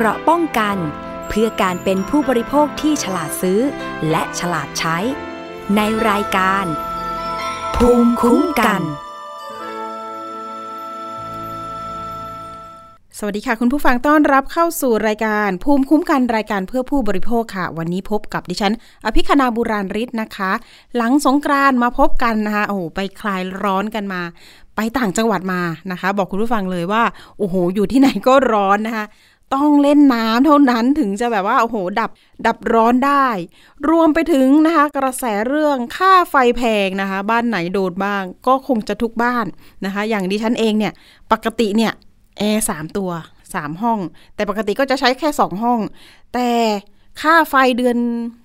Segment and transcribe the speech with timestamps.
[0.00, 0.76] เกราะป้องกัน
[1.28, 3.60] เพื่อการเป็นผู้บริโภคที่ฉลาดซื้อ
[4.10, 4.96] และฉลาดใช้
[5.76, 6.64] ในรายการ
[7.76, 8.82] ภูมิคุ้มกัน
[13.18, 18.72] สวัสดีค่ะ คุณผู้ฟังต้อนรับเข้าสู่รายการ ภูมิคุ้มกันรายการเพื่อผู้บริโภคค่ะ วันนี้พบกับดิฉัน
[19.06, 20.52] อภิคณาบุราริศนะคะ
[20.96, 24.22] หลังสงกรานมาพบกันนะคะโอ้โหไปคลายร้อนกันมา
[24.76, 25.60] ไปต่างจังหวัดมา
[25.92, 27.02] นะคะ บอกคุณผู้ฟังเลยว่า
[27.38, 29.06] โอ้โห อยู่ที่ไหนก็ร้อนนะคะ
[29.54, 32.10] ต้องเล่นน้ำเท่านั้นถึงจะแบบว่าโอ้โหดับ
[32.46, 33.26] ดับร้อนได้
[33.88, 39.46] รวมไปถึงนะคะ กระแสเรื่องค่าไฟแพงนะคะ บ้านไหนโดนบ้าง ก็คงจะทุกบ้าน
[39.84, 40.92] นะคะ อย่างดิฉันเองเนี่ย
[41.32, 41.92] ปกติเนี่ย
[42.38, 43.10] แอร์สามตัว
[43.54, 43.98] สามห้อง
[44.34, 45.80] แต่ปกติก็จะใช้แค่สองห้อง
[46.34, 46.50] แต่
[47.20, 47.96] ค่าไฟเดือน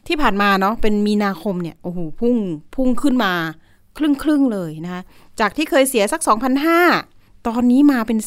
[0.08, 2.36] ที่ผ่านมาเนาะเป็นมีนาคมเนี่ยโอ้โหพุ่ง
[2.76, 3.34] พุ่งขึ้นมา
[3.98, 5.02] ครึ่งครึ่งเลยนะคะ
[5.40, 6.22] จากที่เคยเสียสัก
[6.84, 8.20] 2,500 ตอนนี้มาเป็น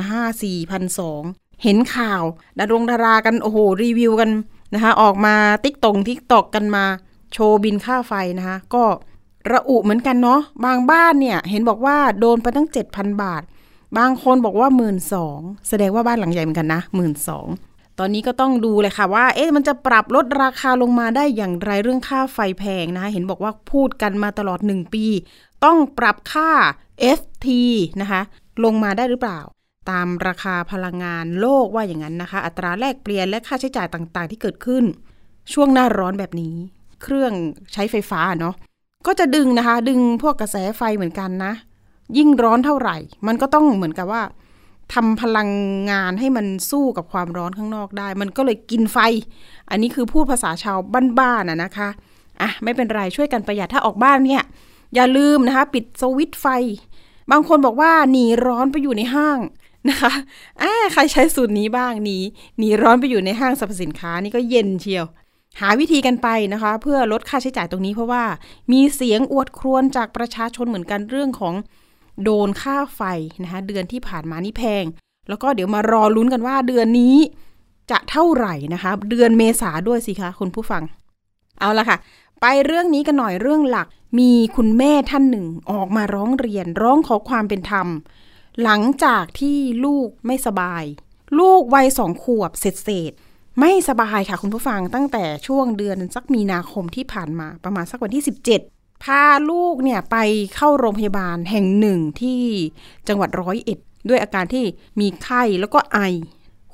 [0.00, 2.22] 4,500 4,200 เห็นข่าว
[2.58, 4.30] ดารงดารากันโอ้โหรีวิวกัน
[4.74, 6.84] นะคะ ออกมาติ๊กตงติ๊กตอกกันมา
[7.32, 8.84] โชว์บิลค่าไฟนะคะ ก็
[9.52, 13.42] ระอุเหมือนกันเนาะบางบ้านเนี่ย เห็นบอกว่าโดนไปตั้ง 7,000 บาท
[13.98, 14.96] บางคนบอกว่า 1 2 หมื่น
[15.68, 17.12] แสดงว่าบ้านหลังใหญ่เหมือนกันนะ 1 2 หมื่น
[17.98, 25.06] ตอนนี้ก็ต้องดูเลยค่ะว่า เอ๊ะมันจะปรับลดราคาลงมาได้อย่างไรเรื่องค่าไฟแพงนะคะเห็นบอกว่าพูดกันมาตลอด 1 ปี
[25.64, 26.50] ต้องปรับค่า
[27.18, 27.46] FT
[28.00, 28.20] นะคะ
[28.64, 29.40] ลงมาได้หรือเปล่า
[29.90, 34.84] ตามราคาพลังงานโลกว่าอย่างนั้นนะคะ อัตราแลกเปลี่ยนและค่าใช้จ่ายต่างๆ ที่เกิดขึ้น
[35.52, 36.54] ช่วงหน้าร้อนแบบนี้
[37.02, 37.32] เครื่อง
[37.72, 38.54] ใช้ไฟฟ้าเนาะ
[39.06, 41.52] ก็จะดึงนะคะ ดึงพวกกระแสไฟเหมือนกันนะ
[42.18, 44.22] ยิ่งร้อนเท่าไหร่ มันก็ต้องเหมือนกับว่า
[44.94, 45.50] ทำพลัง
[45.90, 48.98] งานให้มันสู้กับความร้อนข้างนอกได้ มันก็เลยกินไฟ
[49.70, 50.78] อันนี้คือพูดภาษาชาว
[51.18, 51.88] บ้านๆน่ะนะคะ
[52.40, 54.42] อะไม่เป็นไรช่วยกันประหยัดถ้าออกบ้านเนี่ย
[54.94, 56.46] อย่าลืมนะคะ ปิดสวิตไฟ
[57.30, 59.38] บางคนบอกว่าหนีร้อนไปอยู่ในห้าง
[59.88, 60.12] นะคะ
[60.62, 62.18] อ่าใครใช้สูตรนี้บ้างหนี
[62.58, 65.06] หนีร้อนไปอยู่ในห้างสรรพสินค้านี่ก็เย็นเชียว
[65.60, 68.24] หาวิธีกันไปนะคะ เพื่อลดค่าใช้จ่ายตรงนี้เพราะว่า
[68.72, 71.54] มีเสียงอวดครวญจากประชาชนเหมือนกันเรื่องของ
[72.24, 73.02] โดนค่าไฟ
[73.42, 74.84] นะคะเดือนที่ผ่านมานี่แพง
[75.28, 77.16] แล้วก็เดี๋ยวมารอลุ้นกันว่าเดือนนี้
[77.90, 80.82] จะเท่าไหร่นะคะ เดือนเมษาด้วยสิคะคุณผู้ฟัง
[81.60, 81.96] เอาละค่ะ
[82.40, 83.86] ไปเรื่องนี้กันหน่อยเรื่องหลัก
[84.18, 87.86] มีคุณแม่ท่านหนึ่งออกมาร้องเรียนร้องขอความเป็นธรรม
[88.62, 90.84] หลังจากที่ลูกไม่สบาย
[91.38, 93.12] ลูกวัยสองขวบเสร็จเสร็จ
[93.60, 98.24] ไม่สบายค่ะคุณผู้ฟังตั้งแต่ช่วงเดือนสักมีนาคมที่ผ่านมาประมาณสักวันที่
[98.62, 100.16] 17 พาลูกเนี่ยไป
[100.54, 102.42] เข้าโรงพยาบาลแห่งหนึ่งที่
[103.08, 104.64] จังหวัดร้อยเอ็ด ด้วยอาการที่
[105.00, 105.98] มีไข้แล้วก็ไอ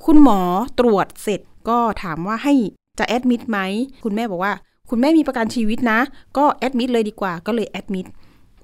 [0.05, 0.39] คุณหมอ
[0.79, 2.53] ตรวจเสร็จก็ถามว่าให้
[2.99, 3.59] จะแอดมิดไหม
[4.03, 4.53] คุณแม่บอกว่า
[4.89, 5.99] คุณแม่มีประกันชีวิตนะ
[6.37, 8.05] ก็แอดมิดเลยดีกว่าก็เลยแอดมิด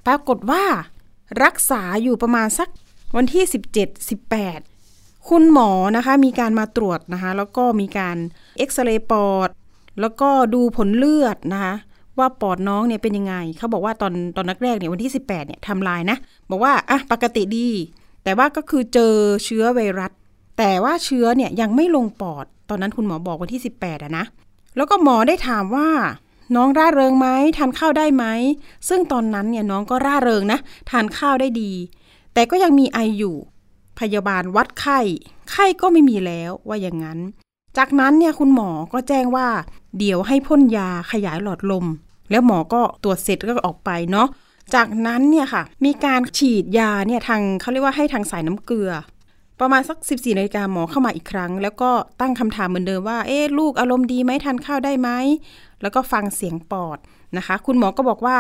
[0.06, 0.64] ปรากฏว่า
[1.44, 2.70] รักษาอยู่ประมาณสัก
[3.16, 3.44] วันที่
[3.74, 4.10] 17
[4.54, 8.18] 18 คุณหมอนะคะมีการมาตรวจนะคะ แล้วก็มีการ
[8.58, 9.50] เอ็กซเรย์ปอด
[10.02, 11.74] แล้วก็ดูผลเลือดนะคะ
[12.20, 16.18] ว่าปอดน้องเนี่ยเป็นยังไง เขาบอกว่าตอนตอนแรกๆเนี่ยวันที่ 18เนี่ยทำลายนะ
[16.50, 17.70] บอกว่าอะปกติดี
[18.24, 19.14] แต่ว่าก็คือเจอ
[19.46, 20.12] เชื้อไวรัส
[20.58, 24.26] แต่ว่าเชื้อเนี่ยยังไม่ลงปอด ตอนนั้นคุณหมอบอกวันที่ 18อะนะ
[24.78, 25.90] แล้วก็หมอได้ถามว่า
[26.56, 27.28] น้องร่าเริงไหม
[27.58, 28.26] ทานข้าวได้ไหม
[28.90, 31.72] ซึ่งตอนนั้นเนี่ยน้องก็ร่าเริงนะ ทานข้าวได้ดี
[32.36, 33.36] แต่ก็ยังมีไออยู่
[34.00, 35.00] พยาบาลวัดไข้
[35.52, 37.20] ไข้ก็ไม่มีแล้วว่าอย่างนั้น
[37.78, 39.48] จากนั้นเนี่ยคุณหมอก็แจ้งว่า
[39.98, 41.86] เดี๋ยวให้พ่นยาขยายหลอดลม
[42.32, 44.28] แล้วหมอก็ตรวจเสร็จก็ออกไปเนาะ
[44.76, 48.92] จากนั้นเนี่ยค่ะ มีการฉีดยาเนี่ยทางเขาเรียกว่าให้ทางสายน้ำเกลือ
[49.60, 51.92] ประมาณสัก 14นาฬิกาหมอเข้ามาอีกครั้ง แล้วก็
[52.22, 55.10] ตั้งคำถามเหมือนเดิมว่า เอ๊ะลูกอารมณ์ดีไหมทานข้าวได้ไหม
[55.82, 56.98] แล้วก็ฟังเสียงปอด
[57.38, 58.38] นะคะ คุณหมอก็บอกว่า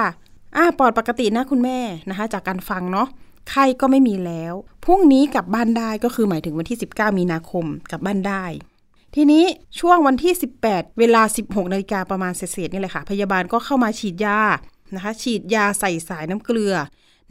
[0.55, 1.79] อ่าปอดปกตินะคุณแม่
[2.09, 3.07] นะคะ จากการฟังเนาะ
[3.49, 4.53] ไข้ก็ไม่มีแล้ว
[4.85, 8.43] พรุ่งนี้กลับบ้านได้ก็คือหมายถึงวันที่ 19 มีนาคมกลับบ้านได้
[9.15, 9.43] ทีนี้
[9.79, 10.33] ช่วงวันที่
[10.65, 14.39] 18 เวลา 16นาฬิกาประมาณเศษๆนี่แหละค่ะ พยาบาลก็เข้ามาฉีดยา
[14.95, 16.73] นะคะ ฉีดยาใส่สายน้ำเกลือ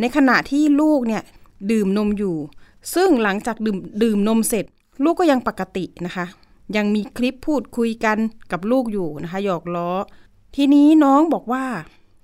[0.01, 1.23] ในขณะที่ลูกเนี่ย
[1.71, 2.37] ดื่มนมอยู่
[2.95, 4.65] ซึ่งหลังจากดื่มดื่มนมเสร็จ
[5.05, 6.27] ลูกก็ยังปกตินะคะ
[6.77, 8.19] ยังมีคลิปพูดคุยกัน
[8.53, 9.91] กับลูกอยู่นะคะ หยอกล้อ
[10.57, 11.65] ทีนี้น้องบอกว่า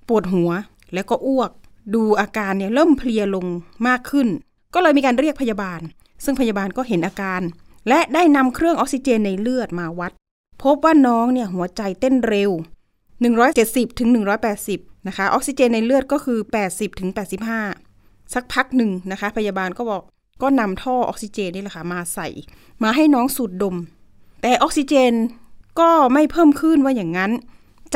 [0.08, 0.50] ปวดหัว
[0.94, 1.50] แล้วก็อ้วก
[1.94, 3.46] ดูอาการเนี่ยเริ่มเพลียลง
[3.88, 4.28] มากขึ้น
[4.74, 5.80] ก็เลยมีการเรียกพยาบาล
[6.24, 7.40] ซึ่งพยาบาลก็เห็นอาการ
[7.88, 10.12] และได้นำเครื่องออกซิเจนในเลือดมาวัด
[10.62, 12.50] พบว่าน้องเนี่ยหัวใจเต้นเร็ว
[13.24, 14.08] 170ถึง
[14.58, 16.38] 180 นะคะ ออกซิเจนในเลือดก็คือ
[16.70, 17.10] 80ถึง
[17.70, 20.02] 85 สักพักหนึ่งนะคะ พยาบาลก็บอก
[20.42, 22.28] ก็นำท่อออกซิเจนนี่แหละค่ะมาใส่
[22.82, 23.76] มาให้น้องสูดดม
[24.42, 25.12] แต่ออกซิเจน
[25.80, 27.30] ก็ไม่เพิ่มขึ้นว่าอย่างนั้น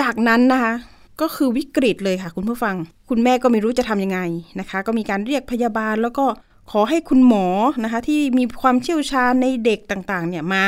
[0.01, 0.75] จากนั้นนะคะ
[1.21, 2.77] ก็คือวิกฤตเลยค่ะ คุณผู้ฟัง
[3.09, 4.21] คุณแม่ก็ไม่รู้จะทำยังไง
[4.61, 6.27] นะคะ ก็มีการเรียกพยาบาล แล้วก็
[6.73, 7.47] ขอให้คุณหมอ
[7.85, 10.67] นะคะ ที่มีความเชี่ยวชาญในเด็กต่างๆ เนี่ยมา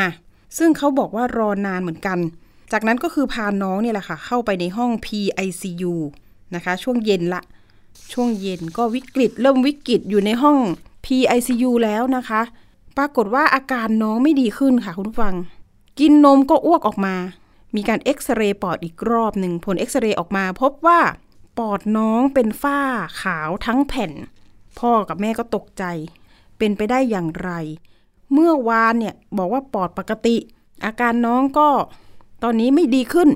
[0.59, 2.19] ซึ่งเขาบอกว่ารอนานเหมือนกัน
[2.73, 5.95] จากนั้นก็คือพาน้องเนี่ยแหละค่ะ เข้าไปในห้อง PICU
[6.55, 7.43] นะคะ ช่วงเย็นละ
[8.13, 10.57] ช่วงเย็นก็วิกฤต เริ่มวิกฤตอยู่ในห้อง
[11.05, 12.41] PICU แล้วนะคะ
[12.97, 15.35] ปรากฏว่าอาการน้องไม่ดีขึ้นค่ะคุณผู้ฟัง
[15.99, 17.15] กินนมก็อ้วกออกมา
[17.77, 21.01] มีการเอ็กซเรย์ปอดอีกรอบหนึ่งผลเอ็กซเรย์ออกมา พบว่า
[21.59, 22.81] ปอดน้องเป็นฝ้า
[23.21, 24.13] ขาวทั้งแผ่น
[24.79, 25.85] พ่อกับแม่ก็ตกใจ
[26.59, 27.51] เป็นไปได้อย่างไร
[28.33, 30.37] เมื่อวานเนี่ยบอกว่าปอดปกติ
[30.85, 31.69] อาการน้องก็
[32.43, 33.29] ตอนนี้ไม่ดีขึ้น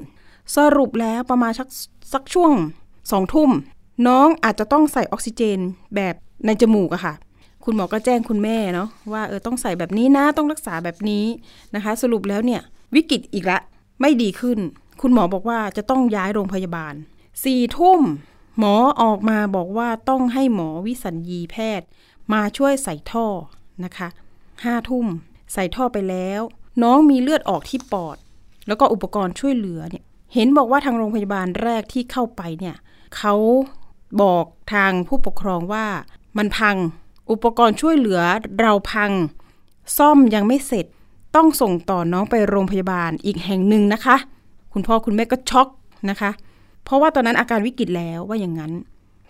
[0.56, 1.68] สรุปแล้วประมาณสัก
[2.12, 2.52] สักช่วง
[3.10, 3.50] สองทุ่ม
[4.06, 5.58] น้องอาจจะต้องใส่ออกซิเจน
[5.94, 6.14] แบบ
[6.46, 7.14] ในจมูกอะค่ะ
[7.64, 11.24] คุณหมอก็แจ้งคุณแม่เนาะว่าเออต้องใส่แบบนี้นะต้องรักษาแบบนี้
[11.74, 12.60] นะคะ สรุปแล้วเนี่ย
[12.94, 13.58] วิกฤตอีกละ
[14.00, 14.58] ไม่ดีขึ้น
[15.00, 16.94] คุณหมอบอกว่าจะต้องย้ายโรงพยาบาล
[17.44, 18.00] สี่ทุ่ม
[18.58, 21.86] หมอออกมาบอกว่าต้องให้หมอวิสัญญีแพทย์
[22.32, 23.26] มาช่วยใส่ท่อ
[23.84, 24.08] นะคะ
[24.64, 25.06] ห้าทุ่ม
[25.52, 26.40] ใส่ท่อไปแล้ว
[26.82, 28.16] น้องมีเลือดออกที่ปอด
[28.66, 30.04] แล้วก็อุปกรณ์ช่วยเหลือเนี่ย
[30.34, 32.76] เห็นบอกว่าทางโรงพยาบาลแรกที่เข้าไปเนี่ย
[33.16, 33.34] เขา
[34.22, 34.44] บอก
[34.74, 35.86] ทางผู้ปกครองว่า
[36.38, 36.76] มันพัง
[37.30, 38.20] อุปกรณ์ช่วยเหลือ
[38.60, 39.10] เราพัง
[39.98, 40.86] ซ่อมยังไม่เสร็จ
[41.36, 44.16] ต้องส่งต่อน้องไปโรงพยาบาลอีกแห่งหนึ่งนะคะ
[44.72, 45.68] คุณพ่อคุณแม่ก็ช็อก
[46.10, 46.30] นะคะ
[46.84, 48.72] เพราะว่าตอนนั้นอาการวิกฤตแล้วว่าอย่างนั้น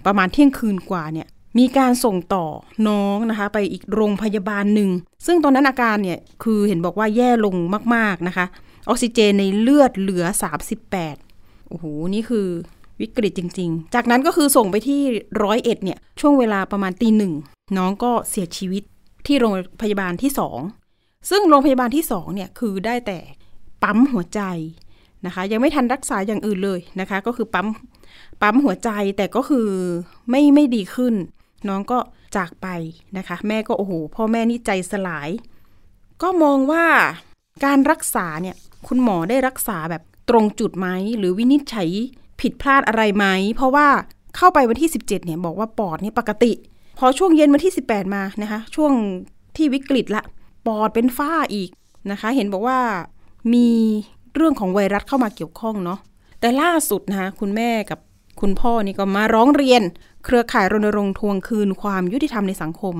[0.07, 1.27] ประมาณเที่ยงคืนกว่าเนี่ย
[1.59, 2.47] มีการส่งต่อ
[2.89, 4.91] น้องนะคะ ไปอีกโรงพยาบาลหนึ่ง
[5.27, 7.55] ซึ่งตอนนั้นอาการเนี่ยคือเห็นบอกว่าแย่ลง
[7.95, 8.47] มากๆนะคะ
[8.89, 10.25] ออกซิเจนในเลือดเหลือ
[10.97, 12.47] 38 โอ้โห นี่คือ
[13.01, 15.01] วิกฤตจริง ๆ จากนั้นก็คือส่งไปที่
[15.43, 17.33] ร้อยเอ็ดเนี่ยช่วงเวลาประมาณตีหนึ่ง
[17.77, 18.83] น้องก็เสียชีวิต
[19.27, 19.53] ที่โรง
[19.83, 20.59] พยาบาลที่สอง
[21.29, 23.19] ซึ่งโรงพยาบาลที่สองเนี่ยคือได้แต่
[23.83, 24.41] ปั๊มหัวใจ
[25.27, 27.67] นะคะ ยังไม่ทันรักษาอย่างอื่นเลยนะคะ ก็คือปั๊ม
[28.43, 29.69] ปั๊มหัวใจแต่ก็คือ
[30.31, 31.15] ไม่ไม่ดีขึ้น
[31.69, 31.99] น้องก็
[32.37, 32.67] จากไป
[33.17, 35.29] นะคะ แม่ก็โอ้โหพ่อแม่นี่ใจสลาย
[36.23, 36.85] ก็มองว่า
[37.65, 38.57] การรักษาเนี่ย
[38.87, 40.89] คุณหมอได้รักษาแบบตรงจุดไหม
[41.19, 41.89] หรือวินิจฉัย
[42.41, 43.89] ผิดพลาดอะไรไหม เพราะว่า
[44.37, 46.53] เข้าไปวันที่ 17เนี่ยบอกว่าปอดนี่ปกติ
[46.99, 48.93] พอช่วงเย็นวันที่ 18 มานะคะ ช่วง
[49.57, 50.23] ที่วิกฤตละ
[50.79, 51.71] อดเป็นฝ้าอีก
[52.11, 52.81] นะคะ เห็นบอกว่า
[53.55, 53.69] มี
[54.35, 55.99] เรื่องของไวรัสเข้ามาเกี่ยวข้องเนาะ
[56.41, 57.99] แต่ล่าสุดนะคะคุณแม่กับ
[58.41, 59.83] คุณพ่อนี่ก็มาร้องเรียน
[60.25, 62.97] เครือข่ายรณรงค์ทวงคืนความยุติธรรมในสังคม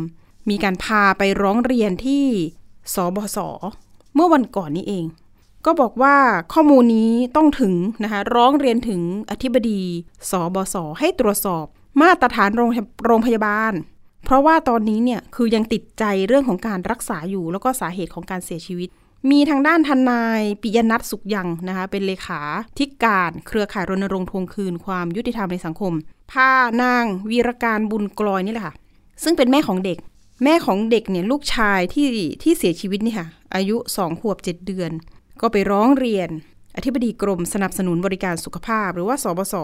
[0.49, 2.25] มีการพาไปร้องเรียนที่
[2.95, 3.39] สบศ
[4.15, 5.05] เมื่อวันก่อนนี้เอง
[5.67, 6.17] ก็บอกว่า
[6.53, 9.01] ข้อมูลนี้ต้องถึงนะคะร้องเรียนถึง
[9.31, 9.81] อธิบดี
[10.31, 11.65] สบศให้ตรวจสอบ
[12.03, 12.71] มาตรฐานโรง
[13.07, 13.73] โรงพยาบาล
[14.25, 18.89] เพราะว่าตอนนี้เนี่ยคือยังติดใจเรื่องของการรักษาอยู่ แล้วก็สาเหตุของการเสียชีวิต
[19.31, 22.41] มีทางด้านทนายปิยนัทสุขยังนะคะเป็นเลขา
[22.79, 25.93] ธิการเครือข่ายรณรงค์ทวงคืนความยุติธรรมในสังคม
[26.33, 26.53] พา
[26.83, 28.75] นางวีรการบุญกลอยนี่แหละค่ะ
[29.23, 29.99] ซึ่งเป็นแม่ของเด็ก
[30.45, 32.07] แม่ของเด็กเนี่ยลูกชายที่
[32.43, 34.91] ที่เสียชีวิตนี่ค่ะ อายุสองขวบเจ็ดเดือน
[35.41, 36.29] ก็ไปร้องเรียน
[36.77, 39.55] อธิบดีกรมสนับสนุนบริการสุขภาพ หรือว่าสบศ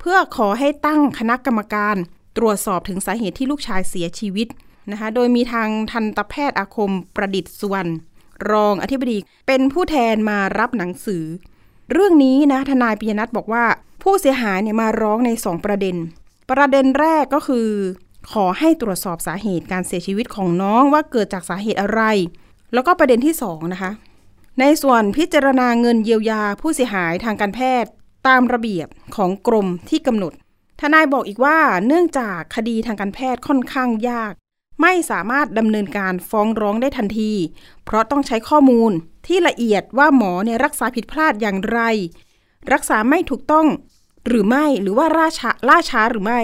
[0.00, 1.96] เพื่อขอให้ตั้งคณะกรรมการ
[2.36, 4.48] ตรวจสอบถึงสาเหตุที่ลูกชายเสียชีวิต
[4.90, 7.92] นะคะ โดยมีทางทันตแพทย์อาคมประดิษฐ์สุวรรณ
[8.50, 11.24] รองอธิบดีเป็นผู้แทนมารับหนังสือ
[11.92, 13.64] เรื่องนี้นะทนายปิยนัทบอกว่า
[14.02, 15.96] ผู้เสียหายเนี่ยมาร้องในสองประเด็น
[16.50, 17.68] ประเด็นแรกก็คือ
[18.32, 22.02] ขอให้ตรวจสอบสาเหตุการเสียชีวิตของน้องว่าเกิดจากสาเหตุอะไร
[22.74, 23.90] แล้วก็ประเด็นที่สองนะคะ
[24.60, 27.90] ในส่วนพิจารณาเงินเยียวยาผู้เสียหายทางการแพทย์
[28.26, 30.32] ตามระเบียบของกรมที่กำหนด
[30.80, 34.32] ทนายบอกอีกว่าเนื่องจากคดีทางการแพทย์ค่อนข้างยาก
[34.82, 37.32] ไม่สามารถดำเนินการฟ้องร้องได้ทันที
[37.84, 38.92] เพราะต้องใช้ข้อมูล
[39.26, 41.80] ที่ละเอียดว่าหมอเนี่ยรักษาผิดพลาดอย่างไร
[42.72, 43.66] รักษาไม่ถูกต้อง
[44.26, 46.40] หรือไม่หรือว่าล่าช้าล่าช้าหรือไม่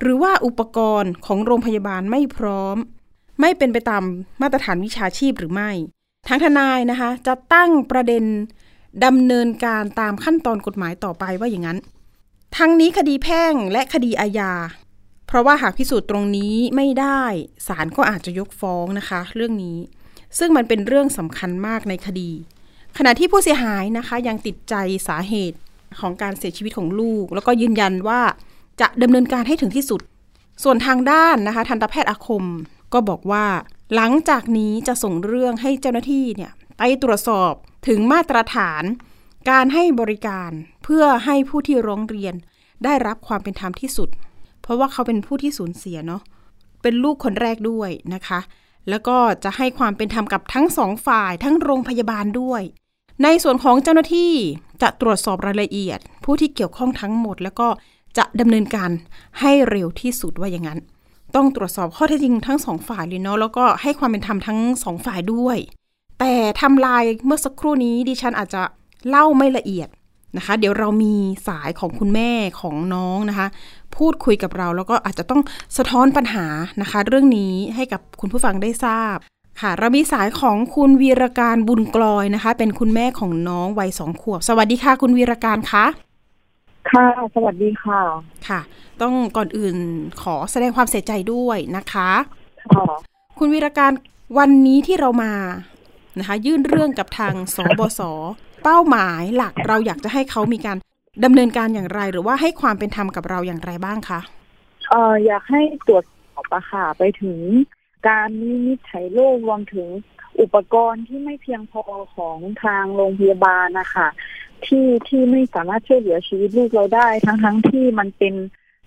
[0.00, 2.76] หรือว่าอุปกรณ์ของโรงพยาบาลไม่พร้อม
[3.40, 4.04] ไม่เป็นไปตาม
[4.42, 5.70] มาตรฐานวิชาชีพหรือไม่
[6.28, 8.24] ทางทนายนะคะ จะตั้งประเด็น
[9.04, 11.78] ดำเนินการตามขั้นตอนกฎหมายต่อไปว่าอย่างนั้น
[12.58, 14.52] ทั้งนี้คดีแพ่งและคดีอาญา
[15.26, 17.22] เพราะว่าหากพิสูจน์ตรงนี้ไม่ได้
[17.66, 19.78] ศาลก็อาจจะยกฟ้องนะคะ เรื่องนี้
[20.38, 22.30] ซึ่งมันเป็นเรื่องสำคัญมากในคดี
[22.98, 24.74] ขณะที่ผู้เสียหายนะคะ ยังติดใจ
[25.08, 25.58] สาเหตุ
[26.00, 28.20] ของการเสียชีวิตของลูก แล้วก็ยืนยันว่า
[28.80, 30.00] จะดำเนินการให้ถึงที่สุด
[30.62, 32.44] ส่วนทางด้านนะคะ ทันตแพทย์อาคม
[32.92, 33.44] ก็บอกว่า
[33.94, 37.52] หลังจากนี้จะส่งเรื่องให้เจ้าหน้าที่เนี่ยไปตรวจสอบ
[37.88, 38.82] ถึงมาตรฐาน
[39.50, 40.50] การให้บริการ
[40.84, 42.34] เพื่อให้ผู้ที่ร้องเรียน
[42.84, 44.08] ได้รับความเป็นธรรมที่สุด
[44.62, 46.22] เพราะว่าเขาเป็นผู้ที่สูญเสียเนาะ
[46.82, 48.40] เป็นลูกคนแรกด้วยนะคะ
[48.90, 52.62] แล้วก็จะให้ความเป็นธรรมกับทั้งสองฝ่ายทั้งโรงพยาบาลด้วย
[53.22, 54.32] ในส่วนของเจ้าหน้าที่
[54.82, 57.68] จะตรวจสอบรายละเอียด ผู้ที่เกี่ยวข้องทั้งหมด แล้วก็
[58.18, 58.90] จะดำเนินการ
[59.40, 60.80] ให้เร็วที่สุดว่าอย่างนั้น
[61.34, 65.58] ต้องตรวจสอบข้อเท็จจริงทั้งสองฝ่ายเลยเนาะแล้วก็ให้ความเป็นธรรมทั้งสองฝ่ายด้วย
[66.20, 68.62] แต่ทำลายเมื่อสักครู่นี้ดิฉันอาจจะ
[69.08, 69.88] เล่าไม่ละเอียด
[70.36, 71.14] นะคะ เดี๋ยวเรามี
[71.48, 72.30] สายของคุณแม่
[72.60, 73.46] ของน้องนะคะ
[73.96, 75.42] พูดคุยกับเราแล้วก็อาจจะต้อง
[75.76, 76.46] สะท้อนปัญหา
[76.80, 79.16] นะคะ เรื่องนี้ให้กับคุณผู้ฟังได้ทราบ
[79.60, 85.84] ค่ะ เรามีสายของคุณวีรการบุญกลอยนะคะ เป็นคุณแม่ของน้องวัยสองขวบ สวัสดีค่ะ คุณวีรการคะ
[86.90, 88.00] ค่ะ สวัสดีค่ะ
[88.48, 88.60] ค่ะ
[89.02, 89.76] ต้องก่อนอื่น
[90.22, 92.10] ขอแสดงความเสียใจด้วยนะคะ
[92.74, 92.84] ค่ะ
[93.38, 93.92] คุณวีรการ
[94.38, 95.32] วันนี้ที่เรามา
[96.18, 98.00] นะคะ ยื่นเรื่องกับทางสบส
[98.64, 100.76] เป้าหมายหลักเราอยากจะให้เขามีการ
[101.24, 104.20] ดำเนินการอย่างไร หรือว่าให้ความเป็นธรรมกับเราอย่างไรบ้างคะ
[104.90, 107.38] เอออยากให้ตรวจสอบอะค่ะไปถึง
[108.08, 109.88] การวินิจฉัยโรครวมถึง
[110.40, 111.82] อุปกรณ์ที่ไม่เพียงพอ
[112.16, 114.08] ของทางโรงพยาบาลนะคะ
[114.66, 118.34] ที่ที่ไม่สามารถช่วยเหลือชีวิตลูกเราได้ ทั้งทั้งที่มันเป็น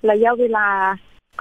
[0.10, 0.68] ระยะเวลา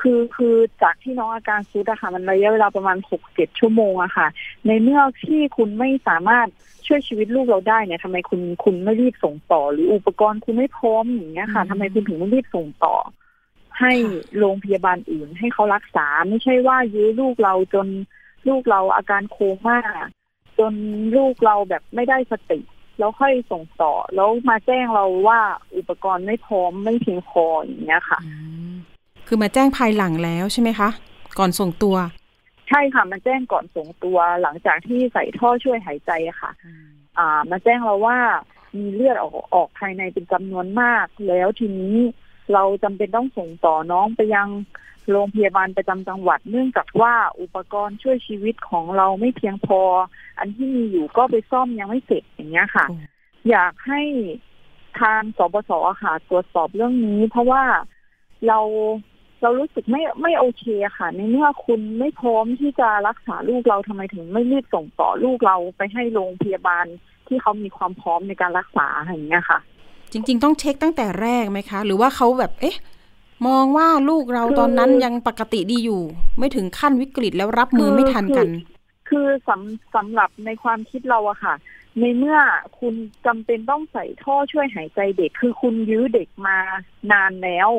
[0.01, 4.27] คือคือจากที่น้องอาการซุดอะค่ะ มันระยะเวลาประมาณหกเจ็ดชั่วโมงอะค่ะ
[4.67, 6.49] ในเมื่อที่คุณไม่สามารถ
[6.87, 12.95] ช่วยชีวิตลูกเราได้เนี่ยทำไมคุณคุณไม่รีบส่งต่อ หรืออุปกรณ์คุณไม่พร้อมอย่างเงี้ยค่ะอืมทำไมคุณถึงไม่รีบส่งต่อ
[13.81, 13.93] ให้
[14.39, 17.87] โรงพยาบาลอื่น ให้เขารักษาไม่ใช่ว่ายื้อลูกเราจน
[18.49, 19.37] ลูกเราอาการโค
[19.67, 19.79] ม่า
[20.59, 20.73] จน
[21.17, 22.61] ลูกเราแบบไม่ได้สติ
[22.99, 25.41] แล้วค่อยส่งต่อ แล้วมาแจ้งเราว่า
[25.77, 28.33] อุปกรณ์ไม่พร้อมไม่เพียงพออย่างเงี้ยค่ะอื
[28.73, 28.75] ม
[29.27, 30.89] คือมาแจ้งภายหลังแล้วใช่ไหมคะ
[31.39, 31.97] ก่อนส่งตัว
[32.69, 36.51] ใช่ค่ะมาแจ้งก่อนส่งตัวหลังจากที่ใส่ท่อช่วยหายใจอะค่ะ
[37.19, 38.19] อ่ามาแจ้งเราว่า
[38.79, 41.97] มีเลือดออกออกภายในเป็นจำนวนมาก แล้วทีนี้
[42.53, 44.49] เราจำเป็นต้องส่งต่อน้องไปยัง
[45.11, 49.81] โรงพยาบาลประจำจังหวัด เนื่องจากว่าอุปกรณ์ช่วยชีวิตของเราไม่เพียงพอ
[50.39, 52.97] อันที่มีอยู่ก็ไปซ่อมยังไม่เสร็จอย่างเงี้ยค่ะโอ้
[53.51, 54.03] อยากให้
[55.01, 57.63] ทางสบสอะค่ะตรวจสอบเรื่องนี้ เพราะว่า
[58.49, 58.59] เรา
[59.45, 66.87] เรารู้สึกไม่ไม่โอเคอะค่ะ ในเมื่อคุณไม่พร้อมที่จะรักษาลูกเราทำไมถึงไม่รีบส่งต่อลูกเราไปให้โรงพยาบาล
[67.29, 69.59] ที่เขามีความพร้อมในการรักษาอย่างเงี้ยค่ะ
[70.13, 72.77] จริง ๆ ต้องเช็คตั้งแต่แรกไหมคะ หรือว่าเขาแบบ เอ๊ะ
[73.47, 76.03] มองว่าลูกเราคือตอนนั้นยังปกติดีอยู่
[76.39, 78.49] ไม่ถึงขั้นวิกฤตแล้วรับมือไม่ทันกัน
[79.09, 81.55] คือสำสำหรับในความคิดเราอะค่ะ
[82.01, 82.39] ในเมื่อ
[82.81, 82.95] คุณ
[83.27, 86.59] จำเป็นต้องใส่ท่อช่วยหายใจเด็ก คือคุณยื้อเด็กมา
[87.13, 87.71] นานแล้ว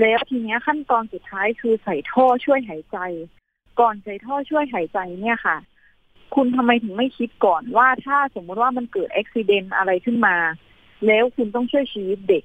[0.00, 2.98] แล้วทีเนี้ยขั้นตอนสุดท้ายคือใส่ท่อช่วยหายใจ
[3.80, 5.56] ก่อนใส่ท่อช่วยหายใจเนี่ยค่ะ
[6.34, 10.36] คุณทำไมถึงไม่คิดก่อนว่าถ้าสมมติว่ามันเกิดอุบิเหตุอะไรขึ้นมา
[11.06, 12.44] แล้วคุณต้องช่วยชีวิตเด็ก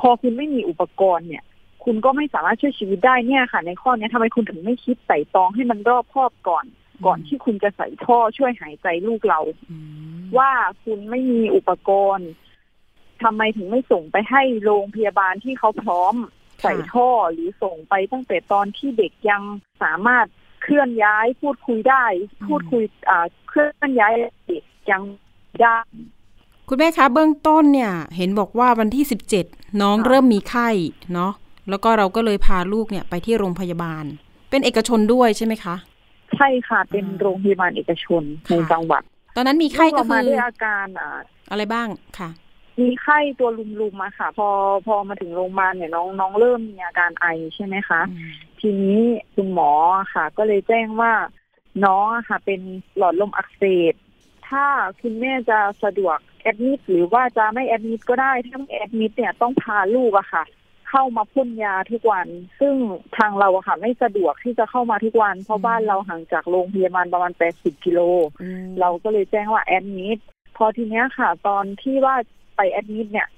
[0.00, 1.44] พอคุณไม่มีอุปกรณ์เนี่ย
[1.84, 6.64] คุณก็ไม่สามารถช่วยชีวิตได้เนี่ยค่ะ ในข้อเนี้ยทำไมคุณถึงไม่คิดใส่ตรองให้มันรอบคอบก่อน
[7.06, 9.40] ก่อนที่คุณจะใส่ท่อช่วยหายใจลูกเรา
[9.70, 9.76] อื
[10.16, 10.50] มว่า
[10.84, 12.28] คุณไม่มีอุปกรณ์
[13.22, 16.14] ทำไมถึงไม่ส่งไปให้โรงพยาบาลที่เขาพร้อม
[16.62, 19.42] ใส่ท่อหรือส่งไปตั้งแต่ตอนที่เด็กยัง
[19.82, 20.26] สามารถ
[20.62, 22.04] เคลื่อนย้ายพูดคุยได้
[22.48, 24.12] พูดคุยอ่าเคลื่อนย้าย
[24.46, 25.02] เด็กยัง
[25.62, 25.78] ได้
[26.68, 29.46] คุณแม่คะเบื้องต้นเนี่ย เห็นบอกว่าวันที่สิบเจ็ด
[29.82, 30.68] น้องค่ะเริ่มมีไข้
[31.14, 31.32] เนาะ
[31.70, 34.04] แล้วก็เราก็เลยพาลูกเนี่ยไปที่โรงพยาบาล
[34.50, 35.76] เป็นเอกชนด้วยใช่ไหมคะ
[36.36, 39.02] ใช่ค่ะเป็นอ่าโรงพยาบาลเอกชนในค่ะจังหวัด
[39.36, 41.10] ตอนนั้นมีไข้ก็ลูคืมาอด้วยอาการอ่า
[41.50, 42.28] อะไรบ้างค่ะ
[42.80, 44.48] มีไข้ตัวลุมๆมาค่ะ พอ
[44.86, 48.00] พอมาถึงโรงพยาบาลเนี่ยน้องน้องเริ่มมีอาการไอใช่ไหมคะ
[48.60, 49.00] ทีนี้
[49.34, 49.70] คุณหมอ
[50.14, 51.12] ค่ะ ก็เลยแจ้งว่า
[51.84, 52.60] น้องอะค่ะ เป็น
[52.96, 53.94] หลอดลมอักเสบ
[54.48, 54.64] ถ้า
[55.00, 60.44] คุณแม่จะสะดวกแอดมิดหรือว่าจะไม่แอดมิดก็ได้ ถ้าไม่แอดมิดเนี่ยต้องพาลูกอะค่ะ
[60.90, 62.26] เข้ามาพ่นยาทุกวัน
[62.60, 62.74] ซึ่ง
[63.16, 68.00] ทางเราอะค่ะ ไม่สะดวกที่จะเข้ามาทุกวัน เพราะอืมบ้านเราห่างจากโรงพยาบาลประมาณ80กิโล
[68.42, 70.18] อืมเราก็เลยแจ้งว่าแอดมิด
[70.56, 72.16] พอทีเนี้ยค่ะ ตอนที่ว่า
[72.56, 73.28] ไปแอดมิดเนี่ย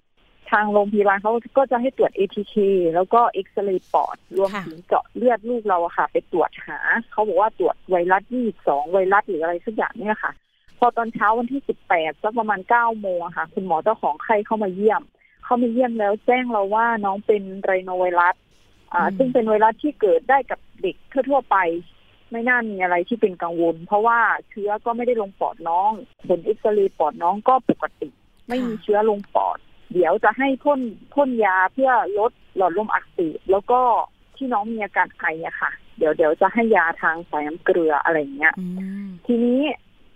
[0.51, 2.55] ทางโรงพยาบาลเขาก็จะให้ตรวจ ATK
[2.95, 6.79] แล้วก็เอ็กซเรย์ปอด รวมค่ะถึงเจาะเลือดลูกเราอะค่ะ ไปตรวจหา
[7.13, 8.23] เขาบอกว่าตรวจไวรัส
[8.59, 10.33] 22ไวรัสหรืออะไรสักอย่างเนี่ยค่ะ
[10.79, 11.61] พอตอนเช้าวันที่
[11.93, 15.03] 18สักประมาณ9โมงอะค่ะ คุณหมอเจ้าของไข้เข้ามาเยี่ยม
[15.45, 18.35] เข้ามาเยี่ยมแล้วแจ้งเราว่าน้องเป็นไรโนไวรัส
[18.93, 21.57] อ่าอืมซึ่งเป็นไวรัสที่เกิดได้กับเด็กทั่วๆไป
[22.31, 25.91] ไม่น่ามีอะไรที่เป็นกังวล เพราะว่าเชื้อก็ไม่ได้ลงปอดน้อง
[26.29, 28.09] ผลเอ็กซเรย์ปอดน้องก็ปกติ
[28.49, 29.59] ไม่มีเชื้อลงปอด
[29.93, 30.81] เดี๋ยวจะให้พ่น
[31.15, 33.81] พ่นยาเพื่อลดหลอดลมอักเสบแล้วก็
[34.37, 38.65] ที่น้องมีอาการไออะค่ะ เดี๋ยวเดี๋ยวจะให้ยาทางสายน้ำเกลืออะไรอย่างเงี้ยอื
[39.07, 39.61] มทีนี้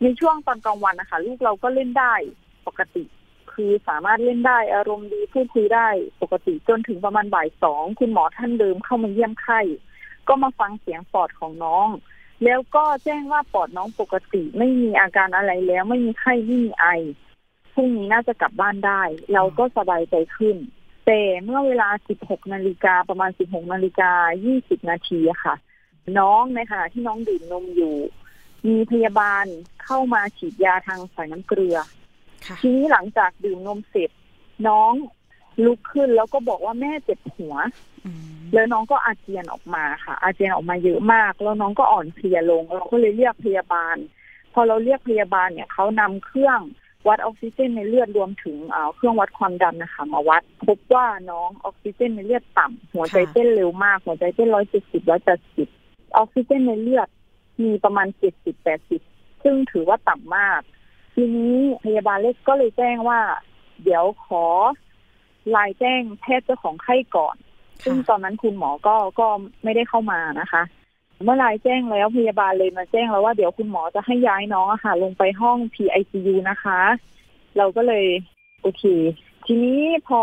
[0.03, 2.15] ในช่วงตอนกลางวันนะคะลูกเราก็เล่นได้
[2.67, 3.05] ปกติ
[3.53, 5.89] คือสามารถเล่นได้อารมณ์ดีพูดคุยได้
[6.23, 9.61] ปกติจนถึงประมาณบ่ายสองคุณหมอท่านเดิมเข้ามาเยี่ยมไข้
[10.29, 11.89] ก็มาฟังเสียงปอดของน้อง
[12.45, 16.87] แล้วก็แจ้งว่าปอดน้องปกติไม่มีอาการอะไรแล้ว ไม่มีไข้ไม่มีไอ
[17.73, 19.03] พรุ่งนี้น่าจะกลับบ้านได้
[19.33, 20.57] เราก็สบายใจขึ้น
[21.07, 21.89] แต่เมื่อเวลา
[22.21, 24.13] 16 นาฬิกาประมาณ 16 นาฬิกา
[24.53, 25.55] 20 นาทีอะค่ะ
[26.19, 27.97] น้องในขณะที่น้องดื่มนมอยู่
[28.69, 29.45] มีพยาบาล
[29.85, 31.77] เข้ามาฉีดยาทางสายน้ำเกลือ
[32.47, 34.11] ค่ะทีนี้หลังจากดื่มนมเสร็จ
[34.69, 34.93] น้อง
[35.65, 37.55] ลุกขึ้นแล้วก็บอกว่าแม่เจ็บหัว
[38.07, 38.25] อืม
[38.55, 43.97] แล้วน้องก็อาเจียนออกมาค่ะ อาเจียนออกมาเยอะมาก แล้วน้องก็อ่อนเพลียลง เราก็เลยเรียกพยาบาล
[44.53, 46.61] พอเราเรียกพยาบาลเนี่ยเขานำเครื่อง
[47.09, 48.57] วัดออกซิเจนในเลือดรวมถึง
[48.95, 55.69] เครื่องวัดความดันนะคะมาวัด พบว่าน้องออกซิเจนในเลือดต่ำหัวใจเต้นเร็วมาก หัวใจเต้นร้อยเจ็ดสิบร้อยแปดสิบ
[56.17, 57.09] ออกซิเจนในเลือด
[57.63, 59.01] มีประมาณเจ็ดสิบแปดสิบ
[59.43, 60.61] ซึ่งถือว่าต่ำมาก
[61.15, 63.21] ทีนี้พยาบาลเล็กก็เลยแจ้งว่า
[63.85, 64.45] เดี๋ยวขอ
[65.57, 67.37] รายแจ้งแพทย์เจ้าของไข้ก่อน
[67.85, 69.29] ซึ่งตอนนั้นคุณหมอก็ก็
[69.63, 70.63] ไม่ได้เข้ามานะคะ
[71.23, 76.81] เมื่อรายแจ้งแล้วพยาบาลเลยมาแจ้งแล้วว่าเดี๋ยวคุณหมอจะให้ย้ายน้องอะค่ะ ลงไปห้อง PICU นะคะ
[77.57, 78.07] เราก็เลย
[78.63, 78.83] โอเค
[79.47, 80.23] ทีนี้พอ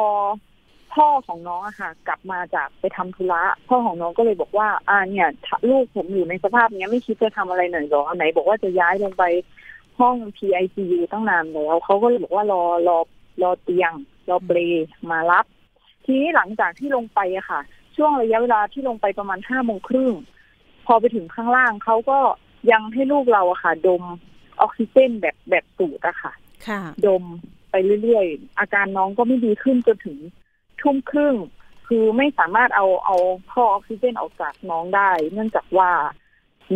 [0.94, 5.27] พ่อของน้องอะค่ะ กลับมาจากไปทำธุระพ่อของน้องก็เลยบอกว่า อ่าเนี่ย
[5.70, 9.24] ลูกผมอยู่ในสภาพเนี้ยไม่คิดจะทำอะไรหน่อยหรอไหนบอกว่าจะย้ายลงไป
[10.00, 12.98] ห้อง PICU ตั้งนานแล้วเขาก็เลยบอกว่ารอรอ
[13.41, 13.91] รอเตียง
[14.29, 14.58] รอเปล
[15.12, 15.46] มารับ
[16.06, 17.60] ทีนี้หลังจากที่ลงไปอะค่ะ
[17.96, 20.12] ช่วงระยะเวลาที่ลงไปประมาณห้าโมงครึ่ง
[20.91, 22.19] พอไปถึงข้างล่างเขาก็
[22.72, 24.03] ยังให้ลูกเราอะค่ะ ดม
[24.62, 26.34] ออกซิเจนแบบแบบสูดอะค่ะ
[26.67, 27.24] ค่ะดม
[27.72, 30.17] ไปเรื่อยๆ อาการน้องก็ไม่ดีขึ้นจนถึง
[30.81, 31.36] ทุ่มครึ่ง
[31.88, 33.17] คือไม่สามารถเอาเอา
[33.51, 35.91] ท่อออกซิเจนออกจากน้องได้ เนื่องจากว่า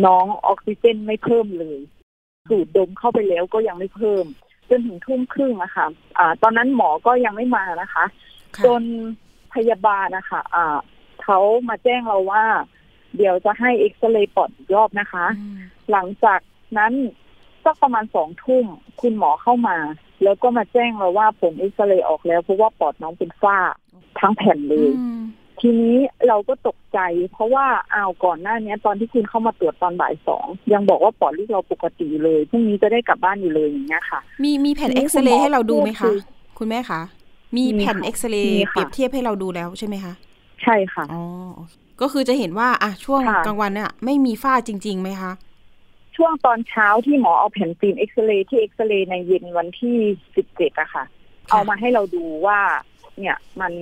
[0.06, 1.78] น้องออกซิเจนไม่เพิ่มเลย
[2.50, 4.24] สูดดมเข้าไปแล้วก็ยังไม่เพิ่ม
[4.70, 5.86] จนถึงทุ่มครึ่งอะค่ะ
[6.18, 8.04] อ่า ตอนนั้นหมอก็ยังไม่มานะคะ
[8.56, 8.82] ค่ะจน
[9.54, 10.76] พยาบาลนะคะอ่า
[11.22, 12.44] เขามาแจ้งเราว่า
[13.16, 15.58] เดี๋ยวจะให้เอ็กซเรย์ปอดอีกรอบนะคะอืม
[15.90, 16.40] หลังจาก
[16.78, 16.92] นั้น
[17.64, 18.64] สักประมาณสองทุ่ม
[19.00, 19.76] คุณหมอเข้ามา
[20.24, 23.56] แล้วก็มาแจ้งเราว่าผลเอ็กซเรย์ออกแล้วเพราะว่าปอดน้องเป็นฝ้า
[24.20, 25.20] ทั้งแผ่นเลยอืม
[25.60, 25.96] ทีนี้
[26.28, 26.98] เราก็ตกใจ
[27.32, 36.16] เพราะว่าอ้าวก่อนหน้านี้ตอนที่คุณเข้ามาตรวจตอนบ่ายสองยังบอกว่าปอดลูกเราปกติเลยพรุ่งนี้จะได้กลับบ้านอยู่เลยอย่างเงี้ยค่ะ มีมีแผ่นทีนี้เอ็กซเรคุณหมย์อให้เราดูไหมพูคะดคือ
[36.58, 37.00] คุณแม่คะ
[37.56, 40.12] มีมีแผ่นค่ะเอ็กซเรมีย์ค่ะเปรียบเทียบให้เราดูแล้วใช่ไหมคะ
[40.62, 41.22] ใช่ค่ะอ๋อ
[41.54, 45.32] โอเค ก็คือจะเห็นว่าอะช่วงค่ะกลางวันเนี่ยไม่มีฝ้าจริงๆไหมคะ
[46.16, 49.96] ช่วงตอนเช้าที่หมอเอาแผ่นฟิล์มเอ็กซเรย์ที่เอ็กซเรย์ในเย็นวันที่
[50.36, 51.04] สิบเจ็ดอะค่ะ
[51.50, 52.60] เอามาให้เราดูว่า
[53.18, 53.72] เนี่ยมัน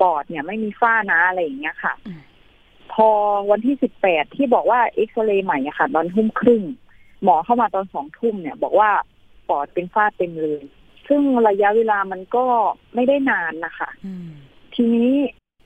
[0.00, 2.20] ปอดเนี่ยไม่มีฝ้านะอะไรอย่างเงี้ยค่ะอืม
[2.92, 3.08] พอ
[3.50, 6.62] วันที่สิบแปดที่บอกว่าเอ็กซเรย์ใหม่อะค่ะ ตอนทุ่มครึ่ง
[7.22, 8.90] หมอเข้ามาตอนสองทุ่มเนี่ย บอกว่า
[9.48, 10.62] ปอดเป็นฝ้าเต็มเลย
[11.08, 12.44] ซึ่งระยะเวลามันก็
[12.94, 14.28] ไม่ได้นานนะคะอืม
[14.74, 15.12] ทีนี้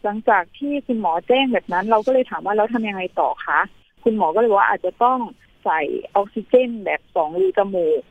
[0.04, 3.60] หลังจากที่คุณหมอแจ้งแบบนั้น เราก็เลยถามว่าแล้วทำยังไงต่อคะ
[4.04, 5.18] คุณหมอก็เลยบอกว่าอาจจะต้อง
[5.64, 5.80] ใส่
[6.16, 8.02] ออกซิเจนแบบสองรูจมูก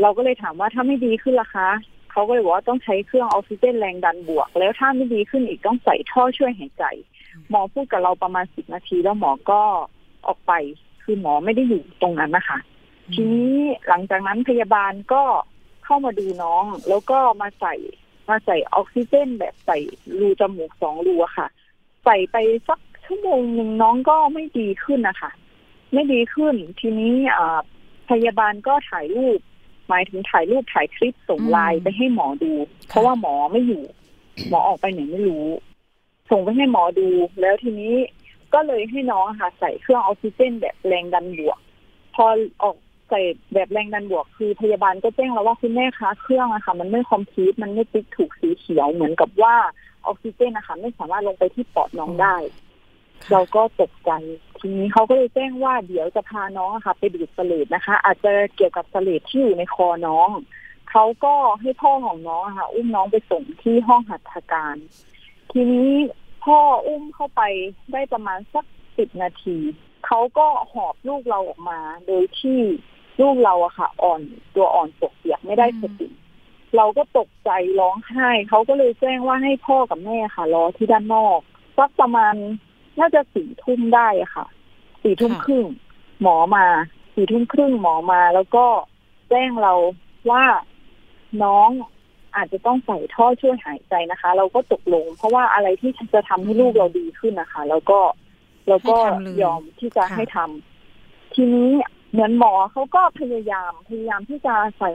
[0.00, 1.68] เราก็เลยถามว่าถ้าไม่ดีขึ้นล่ะคะ
[2.10, 6.84] เขาก็เลยบอกว่าต้องใช้เครื่องออกซิเจนแรงดันบวก แล้วถ้าไม่ดีขึ้นอีกต้องใส่ท่อช่วยหายใจ
[7.50, 9.60] หมอพูดกับเราประมาณสิบนาทีแล้วหมอก็
[10.26, 10.52] ออกไป
[11.02, 12.58] คือหมอไม่ได้อยู่ตรงนั้นนะคะ
[13.14, 13.56] ทีนี้
[13.88, 15.22] หลังจากนั้นพยาบาลก็
[15.84, 17.74] เข้ามาดูน้อง แล้วก็มาใส่
[18.28, 19.78] มาใส่ออกซิเจนแบบใส่
[20.18, 21.48] รูจมูกสองรูอะค่ะ
[22.04, 22.36] ใส่ไป
[22.68, 25.30] สักชั่วโมงหนึ่งน้องก็ไม่ดีขึ้นนะคะ
[25.92, 27.60] ไม่ดีขึ้น ทีนี้อ่า
[28.10, 29.38] พยาบาลก็ถ่ายรูป
[29.88, 32.52] หมายถึงถ่ายรูปถ่ายคลิปส่งไลน์ไปให้หมอดู
[32.88, 33.84] เพราะว่าหมอไม่อยู่
[34.48, 35.46] หมอออกไปไหนไม่รู้
[36.30, 37.08] ส่งไปให้หมอดู
[37.40, 37.94] แล้วทีนี้
[38.54, 41.58] ก็เลยให้น้องอะค่ะ ใส่เครื่องออกซิเจนแบบแรงดันบวก
[42.14, 42.26] พอ
[42.62, 42.76] ออก
[43.12, 43.22] ใส่
[43.54, 49.54] แบบแรงดันบวกคือพยาบาลก็แจ้งเราว่าคุณแม่คะเครื่องอะค่ะ มันไม่คอมพลีทมันไม่ติ๊กถูกสีเขียวเหมือนกับว่า
[50.06, 52.36] ออกซิเจนนะคะไม่สามารถลงไปที่ปอดน้องได้
[53.32, 54.10] เราก็ตกใจ
[54.58, 60.28] ทีนี้เขาก็เลยแจ้งว่าเดี๋ยวจะพาน้องอะค่ะ ไปดูดเสลดนะคะ อาจจะเกี่ยวกับเสลดที่อยู่ในคอน้อง
[60.90, 64.76] เขาก็ให้พ่อของน้องอะค่ะ อุ้มน้องไปส่งที่ห้องหัตถการ
[65.52, 65.90] ทีนี้
[66.44, 67.42] พ่ออุ้มเข้าไป
[67.92, 68.64] ได้ประมาณสัก
[68.98, 69.58] สิบนาที
[70.06, 72.60] เขาก็หอบลูกเราออกมา โดยที่
[73.20, 74.20] ลูกเราอะค่ะ อ่อน
[74.54, 76.08] ตัวอ่อนปกเปียกไม่ได้สติ
[76.76, 81.40] เราก็ตกใจร้องไห้เขาก็เลยแจ้งว่าให้พ่อกับแม่ค่ะ รอที่ด้านนอก
[81.78, 82.34] สักประมาณ
[82.98, 84.46] น่าจะสี่ทุ่มได้อะค่ะ
[85.02, 85.66] สี่ทุ่มค่ะครึ่ง
[86.22, 86.66] หมอมา
[87.14, 88.66] สี่ทุ่มครึ่งหมอมา แล้วก็
[89.30, 89.74] แจ้งเรา
[90.30, 90.44] ว่า
[91.42, 91.68] น้อง
[92.36, 97.98] อาจจะต้องใส่ท่อช่วยหายใจนะคะ เราก็ตกลง เพราะว่าอะไรที่จะทำให้ลูกเราดีขึ้นนะคะ แล้วก็
[98.68, 101.70] เราก็ให้ทำเลยยอมที่จะค่ะให้ทำทีนี้
[102.12, 104.92] เหมือนหมอเขาก็พยายามพยายามที่จะใส่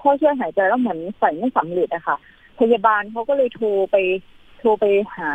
[0.00, 2.16] ท่อช่วยหายใจแล้วเหมือนใส่ไม่สำเร็จอะค่ะ
[2.60, 3.96] พยาบาลเขาก็เลยโทรไป
[4.58, 4.84] โทรไป
[5.16, 5.30] หา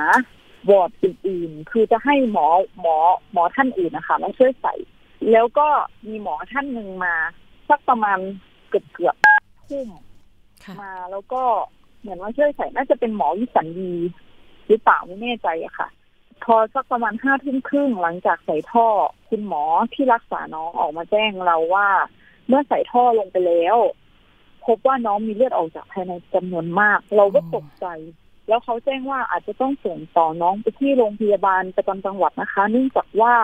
[0.69, 2.47] วอร์ดอื่นๆ คือจะให้หมอ
[2.81, 2.95] หมอ
[3.31, 4.73] หมอท่านอื่นนะคะมาช่วยใส่
[5.31, 5.67] แล้วก็
[6.07, 7.15] มีหมอท่านหนึ่งมา
[7.69, 8.17] สักประมาณ
[8.69, 9.89] เกือบเกือบๆทุ่ม
[10.63, 11.41] ค่ะมาแล้วก็
[12.01, 13.93] เหมือนว่าช่วยใส่น่าจะเป็นหมอวิสัญญี
[14.67, 15.87] หรือเปล่าไม่แน่ใจอะค่ะ
[16.45, 18.87] พอสักประมาณห้าทุ่มครึ่งหลังจากใส่ท่อ
[19.29, 21.87] คุณหมอที่รักษาน้องออกมาแจ้งเราว่า
[22.47, 23.77] เมื่อใส่ท่อลงไปแล้ว
[24.65, 27.85] พบว่าน้องมีเลือดออกจากภายในจำนวนมาก เราก็ตกใจ
[28.47, 33.35] แล้วเขาแจ้งว่าอาจจะต้องส่งต่อน้องไปที่โรงพยาบาลประจำจังหวัดนะคะ เนื่องจากว่า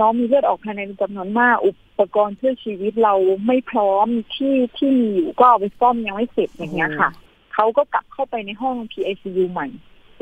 [0.00, 3.14] น้องมีเลือดออกภายในจำนวนมาก อุปกรณ์ช่วยชีวิตเรา
[3.46, 7.10] ไม่พร้อมที่ที่มีอยู่ก็เอาไปซ่อมยังไม่เสร็จอย่างเงี้ยค่ะ
[7.54, 9.68] เขาก็กลับเข้าไปในห้อง PICU ใหม่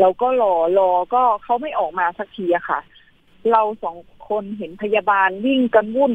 [0.00, 2.80] เราก็รอรอก็เขาไม่ออกมาสักทีอะค่ะ
[3.52, 3.96] เราสอง
[4.28, 6.14] คนเห็นพยาบาลวิ่งกันวุ่น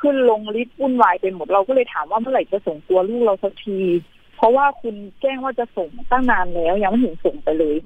[0.00, 3.78] ขึ้นลงลิฟต์วุ่นวายไปหมดเราก็เลยถามว่าเมื่อไหร่จะส่งตัวลูกเราสักที
[4.36, 7.76] เพราะว่าคุณแจ้งว่าจะส่งตั้งนานแล้ว ยังไม่เห็นส่งไปเลย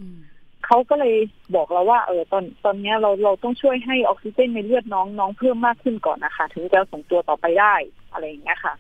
[0.67, 1.15] เขาก็เลย
[1.55, 7.75] บอกเราว่า เออตอนตอนนี้เราเราต้องช่วยให้ออกซิเจนในเลือดน้องน้องเพิ่มมากขึ้นก่อนนะคะ ถึงจะส่งตัวต่อไปได้
[8.13, 8.75] อะไรอย่างเงี้ยค่ะ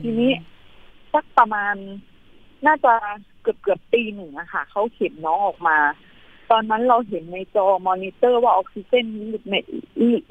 [0.00, 0.30] ทีนี้
[1.12, 1.74] สักประมาณ
[2.66, 2.94] น่าจะ
[3.37, 5.78] เกือบเกือบตีหนึ่งอะค่ะเขาเข็นน้องออกมา
[6.50, 9.04] ตอนนั้นเราเห็นในจอมอนิเตอร์ว่าออกซิเจน
[9.50, 9.54] ใน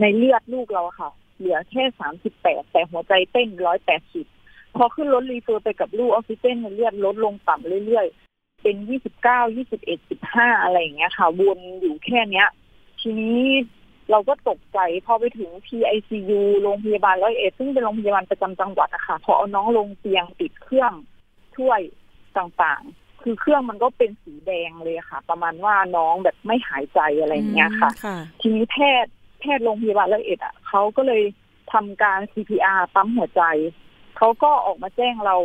[0.02, 4.26] ในเลือดลูกเราค่ะ เหลือแค่สามสิบแปดแต่หัวใจเต้นร้อยแปดสิบ
[4.76, 12.48] พอขึ้นรถ refer ไปกับลูกออกซิเจนในเลือดลดลงต่ำเรื่อยๆ เป็นยี่สิบเก้ายี่สิบเอ็ดสิบห้าอะไรอย่างเงี้ยค่ะวนอยู่แค่เนี้ย
[13.02, 13.42] ทีนี้
[14.12, 20.94] เราก็ตกใจพอไปถึง PICU โรงพยาบาลร้อยเอ็ดซึ่งเป็นโรงพยาบาลประจำจังหวัดอะค่ะพอเอาน้องลงเตียงติดเครื่อง
[21.58, 21.80] ช่วย
[22.38, 22.82] ต่าง
[23.30, 27.92] คือเครื่องมันก็เป็นสีแดงเลยค่ะ ประมาณว่าน้องแบบไม่หายใจอะไรอย่างเงี้ยค่ะ
[28.42, 31.24] ทีนี้แพทย์แพทย์โรงพยาบาลร้อยเอ็ดอะเขาก็เลย
[31.74, 33.44] ทำการ CPR ปั๊มหัวใจ
[34.18, 35.36] เขาก็ออกมาแจ้งเรา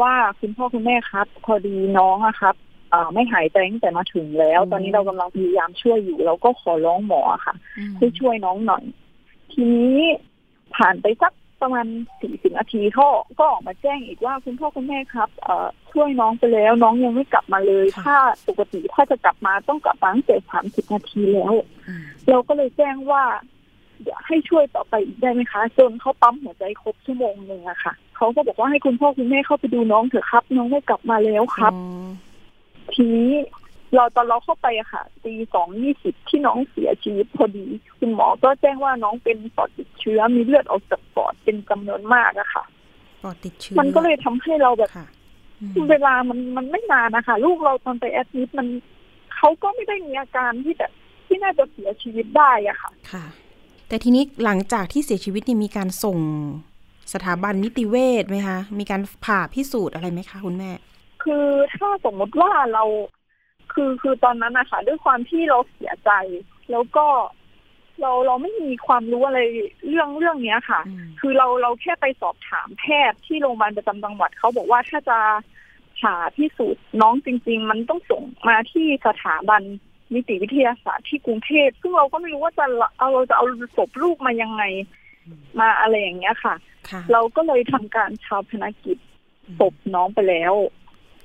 [0.00, 2.54] ว่าคุณพ่อคุณแม่ครับ พอดีน้องอะครับ
[3.14, 7.54] ไม่หายใจตั้งแต่มาถึงแล้ว ตอนนี้เรากำลังพยายามช่วยอยู่เราก็ขอร้องหมอค่ะ
[7.98, 8.84] ให้ช่วยน้องหน่อย
[9.52, 10.00] ทีนี้
[10.76, 11.86] ผ่านไปสัก ประมาณ
[12.20, 13.06] สี่สิบนาทีเขา
[13.38, 18.16] ก็ออกมาแจ้งอีกว่าคุณพ่อคุณแม่ครับเอ่อช่วยน้องไปแล้วน้องยังไม่กลับมาเลย ถ้า
[18.48, 21.54] ปกติถ้าจะกลับมาต้องกลับมาตั้งแต่สามสิบนาทีแล้ว
[22.28, 23.22] เราก็เลยแจ้งว่า
[24.02, 31.72] เดี๋ยวให้ช่วยต่อไปอีกได้ไหมคะจนเขาปั๊มหัวใจครบชั่วโมงหนึ่งอะค่ะเขาก็บอกว่าให้คุณพ่อคุณแม่เข้าไปดูน้องเถอะครับ น้องไม่กลับมาแล้วครับ
[32.92, 33.30] ทีนี้
[33.94, 37.66] เราตอนเราเข้าไปอะค่ะตีสองยี่สิบที่น้องเสียชีวิตพอดี
[37.98, 42.64] คุณหมอก็แจ้งว่าน้องเป็นปอดติดเชื้อมีเลือดออกจากปอดเป็นจำนวนมากอะค่ะ
[43.22, 44.90] ปอดติดเชื้อมันก็เลยทำให้เราแบบ
[45.90, 48.68] เวลามันมันไม่นานนะคะลูกเราตอนไปแอดมิดมัน
[49.36, 50.92] เขาก็ไม่ได้มีอาการที่แบบ
[51.26, 53.24] ที่น่าจะเสียชีวิตได้อะค่ะ ค่ะ
[53.88, 56.18] แต่ทีนี้หลังจากที่เสียชีวิตนี่มีการส่ง
[57.12, 60.70] สถาบันนิติเวชไหมคะ มีการผ่าพิสูจน์อะไรไหมคะคุณแม่
[61.22, 61.46] คือ
[61.76, 62.84] ถ้าสมมติว่าเรา
[63.72, 66.10] คือคือตอนนั้นนะคะด้วยความที่เราเสียใจ
[66.70, 67.06] แล้วก็
[68.00, 69.40] เราเราไม่มีความรู้อะไร
[69.88, 70.80] เรื่องเรื่องเนี้ยค่ะ
[71.20, 75.18] คือเราเราแค่ไปสอบถามแพทย์ที่โรงพยาบาลประจำจังหวัดเขาบอกว่าถ้าจะ
[76.00, 79.62] ผ่าพิสูจน์น้องจริง ๆ มันต้องส่งมาที่สถาบัน
[80.14, 82.66] นิติวิทยาศาสตร์ที่กรุงเทพซึ่งเราก็ไม่รู้ว่าจะ
[82.98, 83.44] เอาเราจะเอา
[83.76, 84.62] ศพลูกมายังไง
[85.60, 86.54] มาอะไรอย่างเงี้ยค่ะ
[87.12, 88.98] เราก็เลยทำการชาวพนักกิจ
[89.58, 90.54] ศพน้องไปแล้ว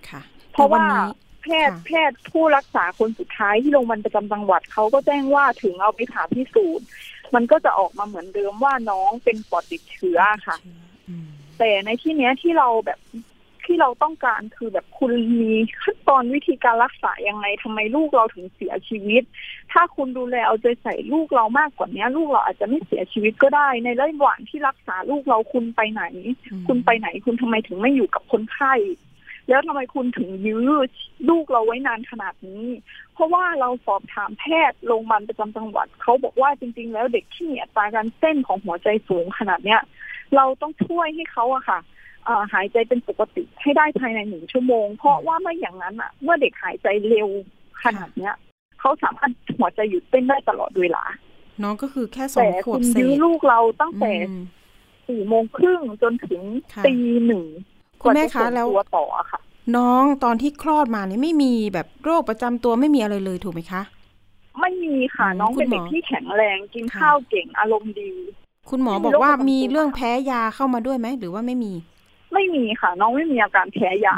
[0.09, 0.83] ค่ะ เพราะว่า
[1.43, 6.85] แพทย์แพทย์ผู้รักษาคนสุดท้ายที่โรงพยาบาลประจำจังหวัดเขาก็แจ้งว่าถึงเอาไปผ่าพิสูจน์
[7.35, 10.57] มันก็จะออกมาเหมือนเดิมว่าน้องเป็นปอดติดเชื้อค่ะ
[11.59, 12.99] แต่ในที่เนี้ยที่เราแบบ
[13.65, 19.23] ที่เราต้องการคือแบบคุณมีขั้นตอนวิธีการรักษายังไงทำไมลูกเราถึงเสียชีวิต
[19.71, 26.03] ถ้าคุณดูแลเอาใจใส่ลูกเรามากกว่านี้ลูกเราอาจจะไม่เสียชีวิตก็ได้ ในระหว่างที่รักษาลูกเราคุณไปไหน
[26.67, 28.73] คุณไปไหน คุณทำไมถึงไม่อยู่กับคนไข้
[29.49, 30.69] แล้วทำไมคุณถึงยื้อ
[31.29, 32.65] ลูกเราไว้นานขนาดนี้
[33.13, 39.81] เพราะว่าเราสอบถามแพทย์โรงพยาบาลประจำจังหวัดเขาบอกว่าจริง ๆ แล้วเด็กที่มีอัตราการเต้นของหัวใจสูงขนาดเนี้ย
[40.35, 41.79] เราต้องช่วยให้เขาอะค่ะ
[42.53, 47.29] หายใจเป็นปกติให้ได้ภายในหนึ่งชั่วโมง เพราะว่าไม่อย่างนั้นอะเมื่อเด็กหายใจเร็ว
[47.83, 48.35] ขนาดเนี้ย
[48.79, 51.03] เขาสามารถหัวใจหยุดเต้นได้ตลอดเวลา
[51.63, 54.11] น้องก็คือแค่สองขวบเศษแต่คุณยื้อลูกเราตั้งแต่
[55.07, 56.41] สี่โมงครึ่งจนถึง
[56.85, 57.43] ตีหนึ่ง
[58.03, 59.39] คุณแม่คะแล้วต่อค่ะ
[59.77, 63.81] น้องตอนที่คลอดมาเนี่ยไม่มีแบบโรคประจำตัวไม่มีอะไรเลยถูกไหมคะ
[64.61, 68.11] ไม่มีค่ะ น้องเป็นเด็กที่แข็งแรงกินข้าวเก่งอารมณ์ดี
[68.69, 71.73] คุณหมอบอกว่ามีเรื่องแพ้ยาเข้ามาด้วยไหมหรือว่าไม่มี
[72.33, 74.17] ไม่มีค่ะ น้องไม่มีอาการแพ้ยา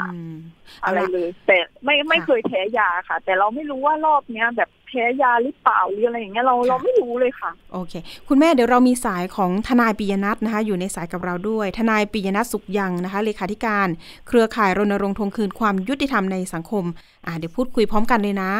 [0.84, 7.94] อะไรเลย แต่ไม่ไม่เคยแพ้ยาค่ะ แต่เราไม่รู้ว่ารอบเนี้ยแบบ แพ้ยาหรือเปล่าหรืออะไรอย่างเงี้ยเราเราไม่รู้เลยค่ะ โอเค
[8.28, 13.88] คุณแม่เดี๋ยวเรามีสายของทนายปิยนัทนะคะ อยู่ในสายกับเราด้วย ทนายปิยนัทสุขยังนะคะเลขาธิการ
[14.28, 16.84] เครือข่ายรณรงค์ทวงคืนความยุติธรรมในสังคม
[17.26, 18.52] อ่าเดี๋ยวพูดคุยพร้อมกันเลยนะ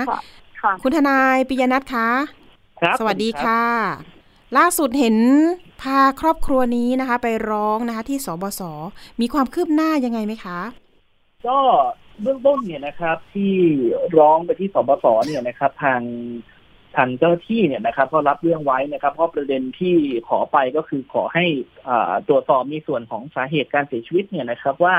[0.63, 2.09] ค่ะคุณทนายปิยนัทคะ
[3.01, 3.63] สวัสดีค่ะ
[4.59, 5.17] ล่าสุดเห็น
[5.83, 8.63] พาครอบครัวนี้นะคะ ไปร้องนะคะ ที่สบศ
[9.21, 10.59] มีความคืบหน้ายังไงไหมคะ
[11.47, 11.59] ก็
[12.23, 13.55] เบื้องต้นเนี่ยนะครับ ที่
[14.19, 16.03] ร้องไปที่สบศเนี่ยนะครับ ทาง
[16.97, 19.97] ทางเจ้าที่เนี่ยนะครับก็รับเรื่องไว้นะครับเพราะประเด็นที่
[20.29, 21.47] ขอไปก็คือขอให้
[22.29, 24.97] ตรวจสอบในส่วนของสาเหตุการเสียชีวิตเนี่ยนะครับ ว่า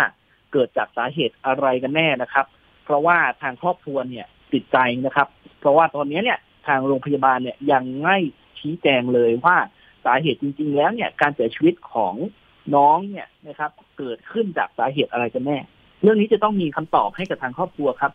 [0.51, 2.45] เกิดจากสาเหตุอะไรกันแน่นะครับ
[2.85, 5.27] เพราะว่าทางครอบครัวเนี่ยติดใจนะครับ
[5.59, 8.17] เพราะว่าตอนนี้เนี่ยทางโรงพยาบาลเนี่ยยังไม่
[8.59, 9.57] ชี้แจงเลยว่า
[10.05, 12.13] สาเหตุจริง ๆ แล้วเนี่ยการเสียชีวิตของ
[12.75, 15.57] น้องเนี่ยนะครับ เกิดขึ้นจากสาเหตุอะไรกันแน่
[16.01, 18.11] เรื่องนี้จะต้องมีคำตอบให้กับทางครอบครัวครับ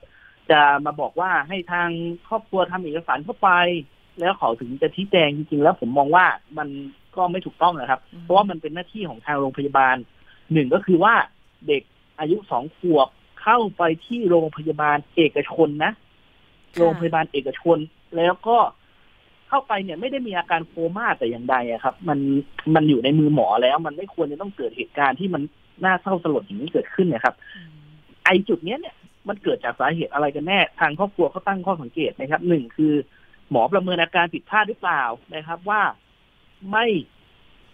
[0.50, 1.88] จะมาบอกว่าให้ทาง
[2.28, 3.50] ครอบครัวทำเอกสารเข้าไป
[4.20, 6.26] แล้วเขาถึงจะชี้แจงจริงๆแล้วผมมองว่า
[6.58, 6.68] มัน
[7.16, 9.96] ก็ไม่ถูกต้องนะครับ เพราะว่ามันเป็นหน้าที่ของทางโรงพยาบาล
[10.52, 11.14] หนึ่งก็คือว่า
[11.66, 11.82] เด็ก
[12.20, 13.08] อายุสองขวบ
[13.42, 15.92] เข้าไปที่โรงพยาบาลเอกชนนะ
[16.78, 17.78] โรงพยาบาลเอกชน
[18.16, 18.58] แล้วก็
[19.48, 22.18] เข้าไปเนี่ยไม่ได้มีอาการโคม่าแต่อย่างใดอะครับ มัน
[22.74, 25.42] มันอยู่ในมือหมอแล้ว มันไม่ควรจะต้องเกิดเหตุการณ์ที่มัน
[25.84, 27.34] น่าเศร้าสลดอย่างนี้เกิดขึ้นนะครับ
[28.24, 28.96] ไอจุดเนี้ยเนี่ย
[29.28, 32.92] มันเกิดจากสาเหตุอะไรกันแน่ ทางครอบครัวเขาตั้งข้อสังเกตนะครับหนึ่งคือ
[33.50, 35.02] หมอประเมินอาการผิดพลาดหรือเปล่า
[35.34, 35.82] นะครับ ว่า
[36.70, 36.86] ไม่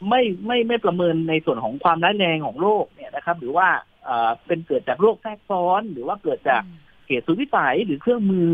[0.09, 3.69] ไม่ไม่ไม่ประเมินในส่วนของความร้ายแรงของโรคเนี่ยนะครับ หรือว่า
[4.47, 6.63] เป็นเกิดจากโรคแทรกซ้อน หรือว่าเกิดจาก
[7.09, 8.51] เหตุสุดวิสัยหรือเครื่องมือ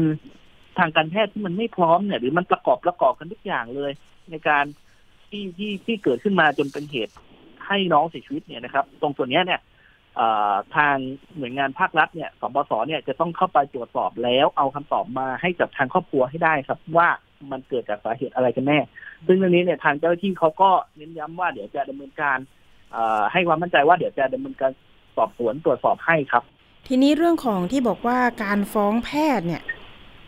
[0.79, 3.91] ทางการแพทย์ที่มันไม่พร้อมเนี่ย หรือมันประกอบประกอบกันทุกอย่างเลย
[4.31, 4.65] ในการ
[5.29, 7.15] ที่ที่ที่เกิดขึ้นมาจนเป็นเหตุ
[7.67, 9.61] ให้น้องเสียชีวิตเนี่ยนะครับ ตรงส่วนนี้เนี่ย
[10.77, 10.97] ทาง
[11.39, 17.09] หน่วยงานภาครัฐเนี่ยสบสเนี่ยจะต้องเข้าไปตรวจสอบแล้วเอาคำตอบมาให้กับทางครอบครัวให้ได้ครับว่า
[17.51, 18.79] มันเกิดจากสาเหตุอะไรกันแน่
[19.27, 22.39] ซึ่งเรื่องนี้เนี่ยทางเจ้าหน้าที่เขาก็เน้นย้ำว่าเดี๋ยวจะดำเนินการ
[23.33, 24.73] ให้ความมั่นใจว่าเดี๋ยวจะดำเนินการ
[25.17, 26.43] สอบสวนตรวจสอบให้ครับ
[26.89, 29.63] ทีนี้เรื่องของที่บอกว่าการฟ้องแพทย์เนี่ย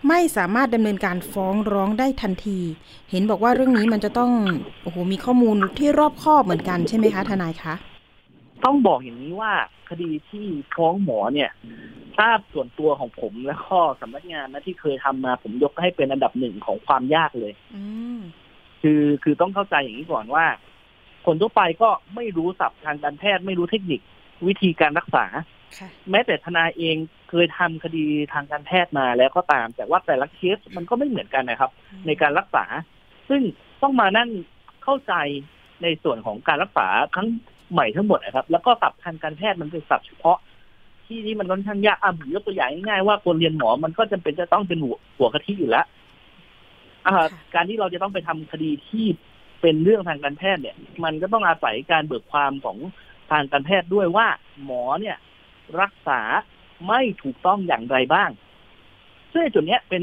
[0.08, 2.58] ไม่สามารถดำเนินการฟ้องร้องได้ทันที
[3.10, 4.30] เห็นบอกว่าเรื่องนี้มันจะต้อง
[4.82, 7.74] โอ้โหมีข้อมูลที่รอบคอบเหมือนกันใช่ไหมคะทนายคะ
[8.64, 9.52] ต้องบอกอย่างนี้ว่า
[9.90, 10.44] คดีที่
[10.76, 11.50] ฟ้องหมอเนี่ย
[12.18, 17.52] ทราบส่วนตัวของผมและข้อสำนักงานนะที่เคยทำมาผมยกให้เป็นอันดับหนึ่งของความยากเลย
[18.82, 20.46] คือคือต้องเข้าใจอย่างนี้ก่อนว่า
[21.26, 24.00] คนทั่วไปก็ไม่รู้ศัพท์ทางการแพทย์ไม่รู้เทคนิค
[24.46, 25.24] วิธีการรักษา
[26.10, 26.96] แม้แต่ทนายเอง
[27.30, 31.70] เคยทำคดีทางการแพทย์มาแล้วก็ตาม แต่ว่าแต่ละเคสมันก็ไม่เหมือนกันนะครับ
[32.06, 32.64] ในการรักษา
[33.28, 33.42] ซึ่ง
[33.82, 34.30] ต้องมานั่ง
[34.84, 35.14] เข้าใจ
[35.82, 36.86] ในส่วนของการรักษา
[37.16, 37.26] ทั้ง
[37.72, 40.38] ใหม่ทั้งหมดนะครับ แล้วก็ศัพท์ทางการแพทย์มันเป็นศัพท์เฉพาะ
[41.06, 45.86] ที่นี่มันค่อนข้างยากอะผมยกตัวอย่างง่ายๆว่าคนเรียนหมอมันก็จำเป็นจะต้องเป็นหัวหัวกะทิอยู่แล้ว
[47.54, 49.06] การที่เราจะต้องไปทำคดีที่
[49.60, 52.78] เป็นเรื่องทางการแพทย์เนี่ย มันก็ต้องอาศัยการเบิกความของ
[53.30, 54.26] ทางการแพทย์ด้วยว่า
[54.64, 55.16] หมอเนี่ย
[55.80, 56.20] รักษา
[56.88, 58.30] ไม่ถูกต้องอย่างไรบ้าง
[59.32, 60.02] ซึ่งจุดนี้เป็น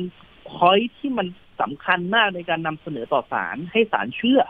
[0.49, 1.27] พอยที่มัน
[1.61, 4.41] สำคัญมากในการนำเสนอต่อศาลให้ศาลเชื่อ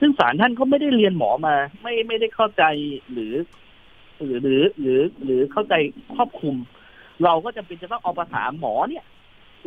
[0.00, 2.64] ซึ่งศาลท่านก็ไม่ได้เรียนหมอมา ไม่ไม่ได้เข้าใจ
[3.12, 3.34] หรือ
[4.24, 5.74] หรือหรือหรือหรือเข้าใจ
[6.14, 6.56] ครอบคลุม
[7.24, 9.04] เราก็จำเป็นจะต้องเอาภาษาหมอเนี่ย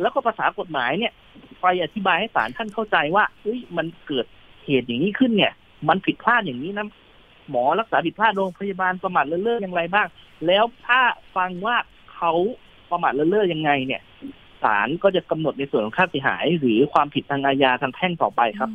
[0.00, 1.12] แล้วก็ภาษากฎหมายเนี่ย
[1.62, 4.26] ไปอธิบายให้ศาลท่านเข้าใจว่าเฮ้ยมันเกิด
[4.64, 5.52] เหตุอย่างนี้ขึ้นเนี่ย
[5.88, 6.86] มันผิดพลาดอย่างนี้นะ
[7.50, 10.08] หมอรักษาผิดพลาดโรงพยาบาลประมาทเลิศอย่างไรบ้าง
[10.46, 11.00] แล้วถ้า
[11.36, 11.76] ฟังว่า
[12.22, 12.38] เขา
[12.90, 14.02] ประมาทเลิศยังไงเนี่ย
[14.62, 18.70] ศาลก็จะกำหนดในส่วนของค่าเสียหาย หรือความผิดทางอาญาทางแพ่งต่อไปครับ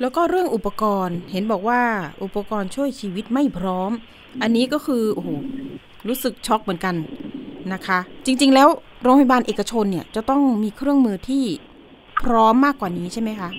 [0.00, 1.82] แล้วก็เรื่องอุปกรณ์เห็นบอกว่า
[2.24, 3.90] อุปกรณ์ช่วยชีวิตไม่พร้อม
[4.42, 5.28] อันนี้ก็คือโอ้โห
[6.08, 6.94] รู้สึกช็อกเหมือนกัน
[7.72, 8.68] นะคะ จริง ๆ แล้ว
[9.02, 11.44] โรงพยาบาลเอกชนเนี่ยจะต้องมีเครื่องมือที่
[12.22, 13.50] พร้อมมากกว่านี้ใช่ไหมคะ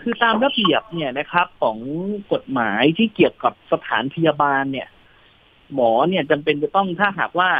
[0.00, 1.78] คือตามระเบียบเนี่ยนะครับ ของ
[2.32, 4.88] กฎหมายที่เกี่ยวกับสถานพยาบาลเนี่ย
[5.74, 7.50] หมอเนี่ยจำเป็นจะต้องถ้าหากว่า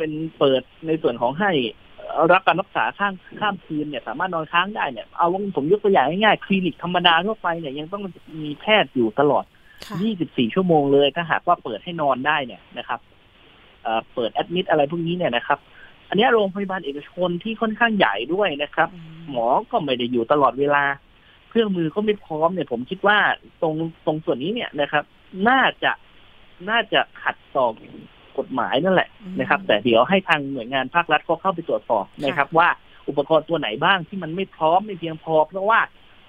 [0.00, 1.52] เป็นเปิดในส่วนของให้
[2.32, 8.02] รับการรักษาข้างข้ามคืนเนี่ย สามารถนอนค้างได้เนี่ยเอาผมยกตัวอย่างง่ายๆคลินิกธรรมดาทั่วไปเนี่ยยังต้อง
[8.42, 9.44] มีแพทย์อยู่ตลอด
[9.98, 13.00] 24 ชั่วโมงเลยถ้าหากว่าเปิดให้นอนได้เนี่ยนะครับ
[14.14, 15.58] เปิดแอดมิดอะไรพวกนี้เนี่ยนะครับ
[16.08, 18.88] อันนี้โรงพยาบาลเอกชนที่ค่อนข้างใหญ่ด้วยนะครับ
[19.30, 20.84] หมอก็ไม่ได้อยู่ตลอดเวลา
[21.50, 23.18] เครื่องมือก็ไม่พร้อมเนี่ย ผมคิดว่า
[23.62, 23.74] ตรง
[24.06, 25.04] ตรงส่วนนี้เนี่ยนะครับ
[25.48, 25.92] น่าจะ
[26.70, 27.66] น่าจะขัดต่อ
[28.38, 29.08] กฎหมายนั่นแหละ
[29.40, 32.68] นะครับ แต่เดี๋ยวให้ทางหน่วยงานภาครัฐก็เข้าไปตรวจสอบนะครับ ว่า
[33.08, 35.80] อุปกรณ์ตัวไหนบ้างที่มันไม่พร้อมไม่เพียงพอ เพราะว่า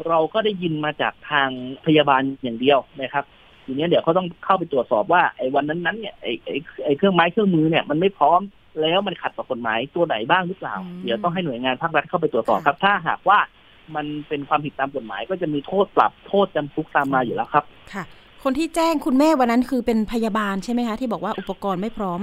[0.08, 1.50] เราก็ได้ยินมาจากทาง
[1.86, 3.26] พยาบาลอย่างเดียวนะครับ
[3.66, 8.40] ทีนี้เดี๋ยวเขาต้องเข้าไปตรวจสอบว่าไอ้วันนั้นๆเนี่ยไอ้ไอ้ไอ้เครื่องไม้เครื่องมือเนี่ยมันไม่พร้อม
[8.82, 13.40] แล้วมันขัดต่อกฎหมายตัวไหนบ้างหรือเปล่า เดี๋ยวต้องให้หน่วยงานภาครัฐเข้าไปตรวจสอบครับ ถ้าหากว่า
[13.96, 18.04] มันเป็นความผิดตามกฎหมายก็จะมีโทษปรับโทษจำคุกตามมาอยู่แล้วครับ ค่ะ
[18.44, 22.20] คนที่แจ้งคุณแม่วันนั้นคือเป็นพยาบาลใช่ไหมคะ ที่บอกว่าอุปกรณ์ไม่พร้อม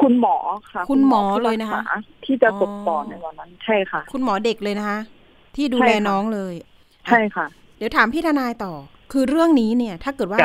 [0.00, 0.36] คุณหมอ
[0.72, 1.80] ค่ะ คุณหมอเลยนะคะ
[2.24, 4.98] ที่จะตกต่อในวันนั้นใช่ค่ะ คุณหมอเด็กเลยนะคะ
[5.56, 6.54] ที่ดูแลน้องเลย
[7.06, 7.46] ใช่ค่ะ
[7.78, 8.72] เดี๋ยวถามพี่ทนายต่อ
[9.12, 10.38] คือเรื่องนี้เนี่ย ถ้าเกิดว่า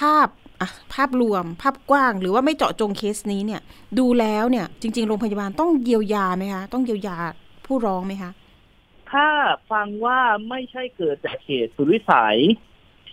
[0.00, 0.28] ภาพ
[0.60, 3.60] อะภาพรวมภาพกว้าง หรือว่าไม่เจาะจงเคสนี้เนี่ย
[3.98, 7.16] ดูแล้วเนี่ย จริง ๆ โรงพยาบาลต้องเยียวยาไหมคะ ต้องเยียวยา
[7.66, 8.30] ผู้ร้องไหมคะ
[9.12, 9.28] ถถ้า
[9.70, 12.38] ฟังว่าไม่ใช่เกิดจากเหตุสุดวิสัย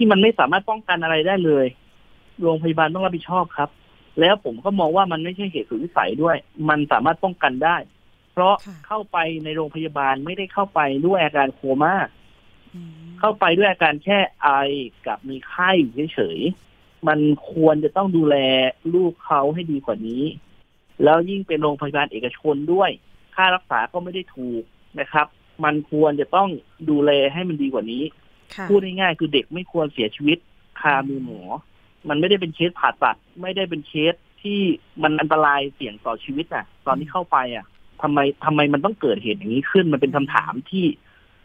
[0.02, 1.66] ที่มันไม่สามารถป้องกันอะไรได้เลย
[2.42, 3.70] โรงพยาบาลต้องรับผิดชอบครับ
[4.20, 6.38] แล้วผมก็มองว่ามันไม่ใช่เหตุสุดวิสัยด้วย
[6.70, 7.78] มันสามารถป้องกันได้
[8.34, 11.94] เพราะค่ะเข้าไปในโรงพยาบาลไม่ได้เข้าไปด้วยอาการโคม่า
[12.74, 14.50] อืมเข้าไปด้วยอาการแค่ไอ
[15.06, 15.72] กับมีไข้
[16.14, 17.20] เฉยๆมัน
[17.52, 18.36] ควรจะต้องดูแล
[18.94, 20.24] ลูกเขาให้ดีกว่านี้
[21.04, 22.90] แล้วยิ่งเป็นโรงพยาบาลเอกชนด้วย
[23.36, 24.64] ค่ารักษาก็ไม่ได้ถูก
[25.00, 25.28] นะครับ
[25.64, 26.50] มันควรจะต้อง
[26.90, 28.21] ดูแลให้มันดีกว่านี้ค่ะ
[28.70, 30.38] พูดง่ายๆคือเด็กไม่ควรเสียชีวิต
[30.80, 31.42] คามือหมอ
[32.10, 34.60] มันไม่ได้เป็นเคสผ่าตัด ไม่ได้เป็นเคสที่
[35.04, 37.66] มันอันตรายเสี่ยงต่อชีวิตอะ ตอนที่เข้าไปอะ
[38.02, 40.86] ทำไมทำไมมันต้องเกิดเหตุอย่างนี้ขึ้น มันเป็นคำถามที่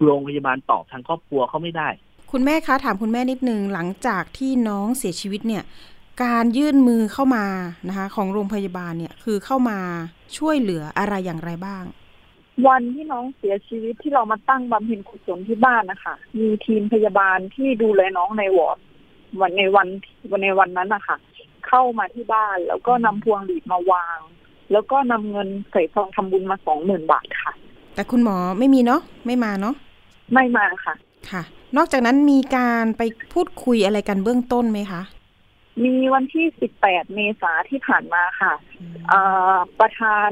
[0.02, 1.88] โรงพยาบาลตอบทางครอบครัวเขาไม่ได้
[2.32, 5.64] คุณแม่คะถามคุณแม่นิดนึงหลังจากที่น้องเสียชีวิตเนี่ย
[6.24, 7.46] การยื่นมือเข้ามา
[7.88, 9.78] นะคะ ของโรงพยาบาลเนี่ยคือเข้ามา
[10.38, 11.84] ช่วยเหลืออะไรอย่างไรบ้าง
[12.66, 18.78] วันที่น้องเสียชีวิตที่เรามาตั้งบำเพ็ญกุศลที่บ้านนะคะมีทีมพยาบาลที่ดูแลน้องในวอร์ด
[19.40, 19.88] วันในวัน
[20.30, 21.16] วันในวันนั้นนะคะ
[21.68, 24.18] เข้ามาที่บ้านแล้วก็นำพวงหลีดมาวาง
[24.72, 27.52] แล้วก็นำเงินใส่ซองทำบุญมาสองหมื่นบาทค่ะ
[27.94, 29.74] แต่คุณหมอไม่มีเนาะไม่มาเนาะ
[30.32, 30.94] ไม่มาค่ะ
[31.30, 31.42] ค่ะ
[31.76, 35.02] นอกจากนั้นมีการไปพูดคุยอะไรกันเบื้องต้นไหมคะ
[35.84, 38.52] มีวันที่สิบแปดเมษาที่ผ่านมาค่ะ
[39.12, 40.30] อ่าประธาน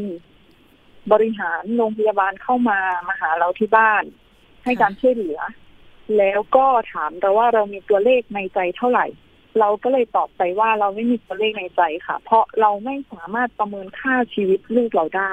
[1.12, 4.04] บริหารโรงพยาบาลเข้ามามาหาเราที่บ้าน
[4.64, 5.40] ให้การช่วยเหลือ
[6.18, 9.06] แล้วก็ถามเราว่าเรามีตัวเลขในใจเท่าไหร่
[9.60, 15.32] เราก็เลยตอบไปว่าเราไม่มีตัวเลขในใจค่ะ เพราะเราไม่สามารถประเมินค่าชีวิตลูกเราได้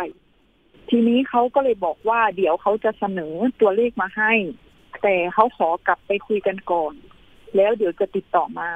[0.90, 4.34] ทีนี้เขาก็เลยบอกว่า เดี๋ยวเขาจะเสนอตัวเลขมาให้
[5.04, 6.94] แต่เขาขอกลับไปคุยกันก่อน
[7.56, 8.70] แล้วเดี๋ยวจะติดต่อมา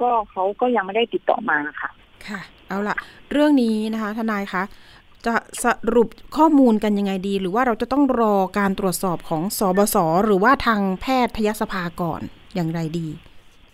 [0.00, 1.90] ก็เขาก็ยังไม่ได้ติดต่อมาค่ะ
[2.26, 2.96] ค่ะ เอาละ
[3.32, 4.62] เรื่องนี้นะคะ ทนายคะ
[5.26, 12.20] จะสรุปข้อมูลกันยังไงดี หรือว่าเราจะต้องรอการตรวจสอบของสบศหรือว่าทางแพทย์พยสภาก่อน
[12.54, 13.08] อย่างไรดี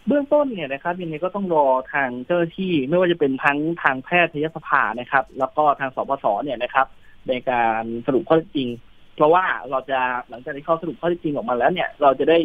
[0.06, 6.86] เบื้องต้นเนี่ยนะครับยังไงก็ต้องรอทางเจ้าหน้าที่ไม่ว่าจะเป็นทั้งทางแพทย์พยสภานะครับ แล้วก็ทางสปสเนี่ยนะครับ
[7.28, 8.68] ในการสรุปข้อเท็จจริง
[9.16, 12.38] เพราะว่าเราจะหลังจากที่เขาสรุปข้อเท็จจริงออกมาแล้วเนี่ย เราจะได้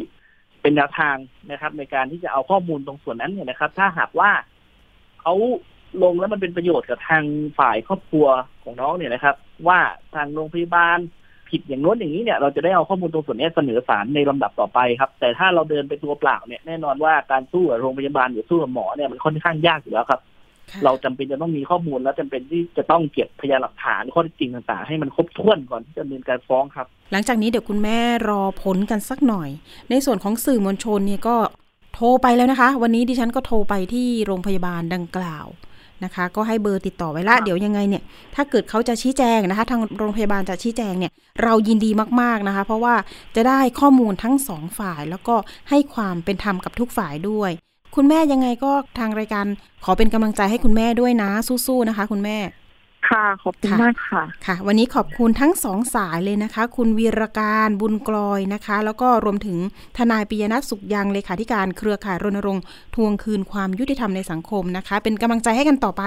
[0.61, 1.15] เป็นแนวทาง
[1.51, 4.31] นะครับ ในการที่จะเอาข้อมูลตรงส่วนนั้นเนี่ยนะครับ ถ้าหากว่า
[5.21, 5.33] เขา
[6.03, 7.23] ลงแล้วมันเป็นประโยชน์กับทาง
[7.59, 8.27] ฝ่ายครอบครัว
[8.63, 9.35] ของน้องเนี่ยนะครับ
[9.67, 9.79] ว่า
[10.15, 10.97] ทางโรงพยาบาล
[11.49, 20.21] ผิดอย่างโน้นอย่างนี้เนี่ยเราจะได้เอาข้อมูลตรงส่วนนี้เสนอศาลในลำดับต่อไปครับ แต่ถ้าเราเดินไปตัวเปล่าเนี่ยแน่นอนว่าการสู้กับโรงพยาบาลหรือสู้กับหมอเนี่ยมันค่อนข้างยากอยู่แล้วครับ
[20.71, 29.49] ค่ะเราจำเป็นจะต้องมีข้อมูลและจำเป็นที่จะต้องเก็บพยานหลักฐานข้อเท็จจริงต่างๆ ให้มันครบถ้วนก่อนที่จะดำเนินการฟ้องครับ หลังจากนี้เดี๋ยวคุณแม่รอผลกันสักหน่อย
[29.89, 31.35] ในส่วนของสื่อมวลชนเนี่ยก็
[31.95, 35.45] โทรไปแล้วนะคะ วันนี้ดิฉันก็โทรไปที่โรงพยาบาลดังกล่าว
[36.03, 38.03] นะคะ ก็ให้เบอร์ติดต่อไว้ละค่ะเดี๋ยวยังไงเนี่ย
[38.35, 41.11] ถ้าเกิดเขาจะชี้แจงนะคะ ทางโรงพยาบาลจะชี้แจงเนี่ย
[41.43, 41.89] เรายินดี
[42.21, 42.95] มากๆนะคะ เพราะว่า
[43.35, 45.35] จะได้ข้อมูลทั้งสองฝ่าย แล้วก็
[45.69, 47.51] ให้ความเป็นธรรมกับทุกฝ่ายด้วย
[47.95, 49.45] คุณแม่ยังไงก็ทางรายการ
[49.85, 52.37] ขอเป็นกำลังใจให้คุณแม่ด้วยนะสู้ๆนะคะ คุณแม่
[53.09, 59.57] ค่ะขอบคุณค่ะมากค่ะค่ะ วันนี้ขอบคุณทั้งสองสายเลยนะคะ คุณวีรการบุญกลอยนะคะ แล้วก็รวมถึง
[59.97, 62.63] ทนายปิยนัทสุขยังเลขาธิการเครือข่ายรณรงค์
[62.95, 66.03] ทวงคืนความยุติธรรมในสังคมนะคะ เป็นกำลังใจให้กันต่อไป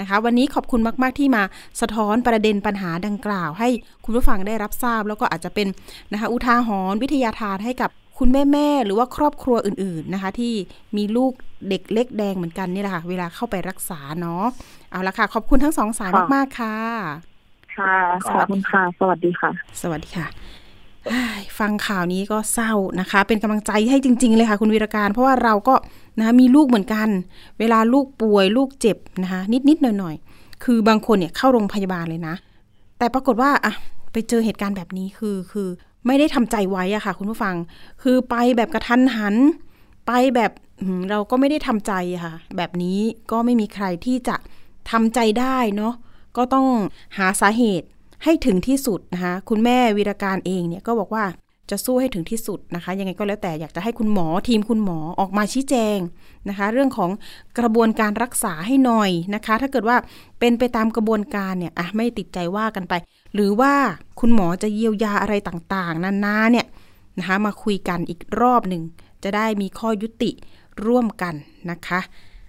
[0.00, 1.42] นะคะ วันนี้ขอบคุณมาก ๆ ที่มา
[1.80, 3.68] สะท้อนประเด็นปัญหาดังกล่าว ให้
[4.04, 5.68] คุณผู้ฟังได้รับทราบ แล้วก็อาจจะเป็น
[6.12, 10.54] นะคะอุทาหรณ์วิทยาทานให้กับคุณแม่แม่ๆหรือว่าครอบครัวอื่น ๆนะคะ ที่
[10.96, 11.32] มีลูก
[11.68, 14.44] เด็กเล็กแดงเหมือนกันนี่แหละค่ะเวลาเข้าไปรักษาเนาะ
[14.90, 16.74] เอาละค่ะ ขอบคุณทั้งสองสายค่ะมาก ๆ ค่ะ
[17.76, 17.94] ค่ะ
[18.26, 19.50] ขอบคุณค่ะ สวัสดีค่ะ
[19.82, 20.26] สวัสดีค่ะ
[21.04, 25.74] เฮ้ยฟังข่าวนี้ก็เศร้านะคะ เป็นกำลังใจให้จริง ๆ เลยค่ะ คุณวีรการ เพราะว่าเราก็
[26.18, 27.08] นะคะมีลูกเหมือนกัน
[27.58, 32.34] เวลาลูกป่วยลูกเจ็บนะคะ นิด ๆ หน่อย ๆ คือบางคนเนี่ยเข้าโรงพยาบาลเลยนะ
[32.98, 33.74] แต่ปรากฏว่าอะ
[34.12, 35.68] ไปเจอเหตุการณ์แบบนี้คือคือ
[36.06, 37.54] ไม่ได้ทำใจไว้อะค่ะ คุณผู้ฟัง
[38.02, 39.34] คือไปแบบกระทันหัน
[40.06, 42.98] ไปแบบอืมเราก็ไม่ได้ทำใจอะค่ะ แบบนี้
[43.30, 44.36] ก็ไม่มีใครที่จะ
[44.90, 45.94] ทำใจได้เนาะ
[46.36, 46.66] ก็ต้อง
[47.18, 47.86] หาสาเหตุ
[48.24, 51.24] ให้ถึงที่สุดนะคะ คุณแม่วีรการเองเนี่ยก็บอกว่า
[51.70, 55.98] จะสู้ให้ถึงที่สุดนะคะ ยังไงก็แล้วแต่อยากจะให้คุณหมอทีมคุณหมอออกมาชี้แจง
[56.48, 57.10] นะคะ เรื่องของ
[57.58, 59.96] กระบวนการรักษาให้หน่อยนะคะ ถ้าเกิดว่า
[60.40, 62.94] เป็นไปตามกระบวนการเนี่ยอะไม่ติดใจว่ากันไป
[63.34, 63.72] หรือว่า
[64.20, 66.66] คุณหมอจะเยียวยาอะไรต่างๆ นานาเนี่ย
[67.18, 68.82] นะคะ มาคุยกันอีกรอบหนึ่ง
[69.24, 70.30] จะได้มีข้อยุติ
[70.86, 71.34] ร่วมกัน
[71.70, 72.00] นะคะ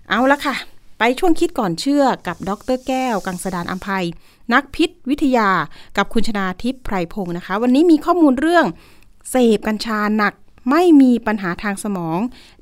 [0.09, 0.55] เอาละค่ะ
[1.01, 4.05] ไปช่วงคิดก่อนเชื่อกับดรแก้ว กังสดานอัมภัย
[4.53, 5.49] นักพิษวิทยา
[5.97, 8.65] กับคุณชนาทิพย์ไพรพงศ์นะคะ วันนี้มีข้อมูลเรื่อง
[9.29, 10.33] เสพกัญชาหนัก
[10.69, 12.19] ไม่มีปัญหาทางสมอง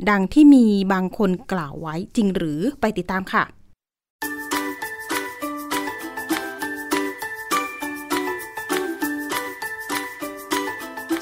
[0.09, 3.43] ดังที่มีบางคนกล่าวไว้จริงหรือไปติดตามค่ะ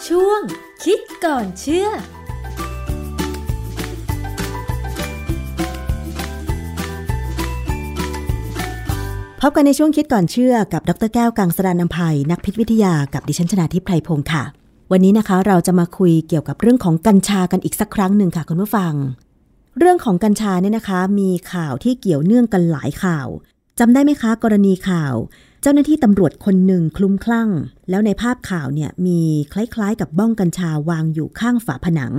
[0.06, 0.42] ชช่วง
[0.84, 1.90] คิดก่อนเชื่อ
[9.48, 14.44] พบกันในช่วงคิดก่อนเชื่อกับดรแก้วกังสดานนภัย นักพิษวิทยากับดิฉันชนาทิพไพรพงศ์ค่ะ
[14.92, 18.94] วันนี้นะคะเราจะมาคุยเกี่ยวกับเรื่องของกัญชากันอีกสักครั้งหนึ่งค่ะคุณผู้ฟัง
[19.80, 23.28] เรื่องของกัญชาเนี่ยนะคะ มีข่าวที่เกี่ยวเนื่องกันหลายข่าว
[23.80, 25.14] จำได้ไหมคะกรณีข่าว
[25.62, 27.50] เจ้าหน้าที่ตำรวจคนหนึ่งคลุ้มคลั่ง
[27.90, 29.20] แล้วในภาพข่าวเนี่ยมี
[29.54, 32.14] คล้ายๆ กับบ้องกัญชาวางอยู่ข้างฝาผนัง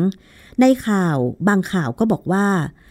[0.61, 1.17] ในข่าว
[1.49, 2.47] บางข่าวก็บอกว่า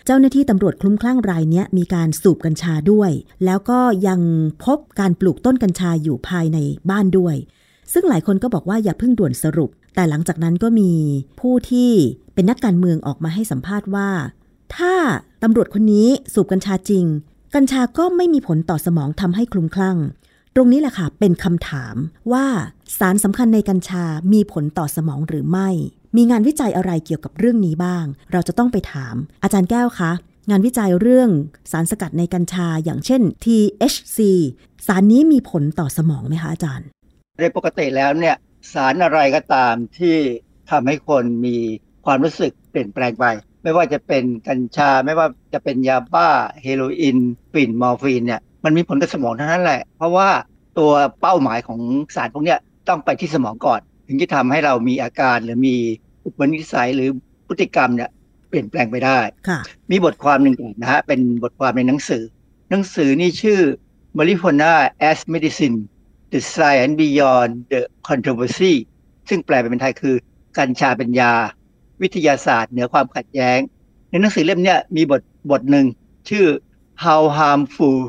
[0.07, 3.11] เจ้าหน้าที่ตำรวจคลุ้มคลั่งรายนี้มีการสูบกัญชาด้วย
[3.45, 4.19] แล้วก็ยัง
[4.65, 6.57] พบการปลูกต้นกัญชาอยู่ภายใน
[6.89, 7.35] บ้านด้วย
[7.93, 10.91] ซึ่งหลายคนก็บอกว่าอย่าเพิ่งด่วนสรุป แต่หลังจากนั้นก็มี
[11.39, 11.91] ผู้ที่
[12.33, 14.09] เป็นนักการเมืองออกมาให้สัมภาษณ์ว่า
[14.75, 14.93] ถ้า
[15.43, 17.05] ตำรวจคนนี้สูบกัญชาจริง
[17.55, 19.97] กัญชาก็ไม่มีผลต่อสมองทำให้คลุ้มคลั่ง
[20.55, 21.95] ตรงนี้แหละค่ะเป็นคำถาม
[22.31, 22.45] ว่า
[22.99, 24.03] สารสำคัญในกัญชา
[24.33, 25.69] มีผลต่อสมองหรือไม่
[26.15, 30.11] มีงานวิจัยอะไรเกี่ยวกับเรื่องนี้บ้าง เราจะต้องไปถาม อาจารย์แก้วคะ
[30.49, 31.29] งานวิจัยเรื่อง
[31.71, 34.19] สารสกัดในกัญชาอย่างเช่น THC
[34.87, 36.87] สารนี้มีผลต่อสมองไหมคะอาจารย์
[37.37, 38.35] โดยปกติแล้วเนี่ย
[38.73, 40.15] สารอะไรก็ตามที่
[40.71, 41.57] ทำให้คนมี
[42.05, 43.25] ความรู้สึกเปลี่ยนแปลงไป
[43.63, 46.29] ไม่ว่าจะเป็นกัญชาไม่ว่าจะเป็นยาบ้า
[46.63, 47.17] เฮโรอีน
[47.53, 50.29] ฝิ่นมอร์ฟีนเนี่ยมันมีผลกับสมองทั้งนั้นแหละ เพราะว่า
[50.79, 50.91] ตัว
[51.21, 51.79] เป้าหมายของ
[52.15, 52.55] สารพวกนี้
[52.89, 55.77] ต้องไปที่สมองก่อน ถึงจะทำให้เรามีอาการหรือมี
[56.25, 57.09] อุปนิสัยหรือ
[57.47, 58.09] พฤติกรรมเนี่ย
[58.49, 59.59] เปลี่ยนแปลงไปได้ค่ะ
[59.91, 62.23] มีบทความหนึ่งนะฮะเป็นบทความในหนังสือ
[62.69, 63.59] หนังสือนี่ชื่อ
[64.17, 64.73] Marijuana
[65.09, 65.77] as Medicine
[66.31, 68.73] The Science Beyond the Controversy
[69.29, 70.15] ซึ่งแปลเป็นไทยคือ
[70.57, 71.33] กัญชาเป็นยา
[72.01, 73.59] วิทยาศาสตร์เหนือความขัดแย้ง
[74.09, 75.21] ในหนังสือเล่มเนี้ยมีบท
[75.51, 75.85] บทหนึ่ง
[76.29, 76.45] ชื่อ
[77.03, 77.99] How Harmful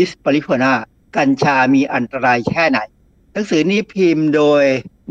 [0.00, 0.72] is Marijuana
[1.16, 2.78] กัญชามีอันตรายแค่ไหน
[3.32, 4.64] หนังสือนี้พิมพ์โดย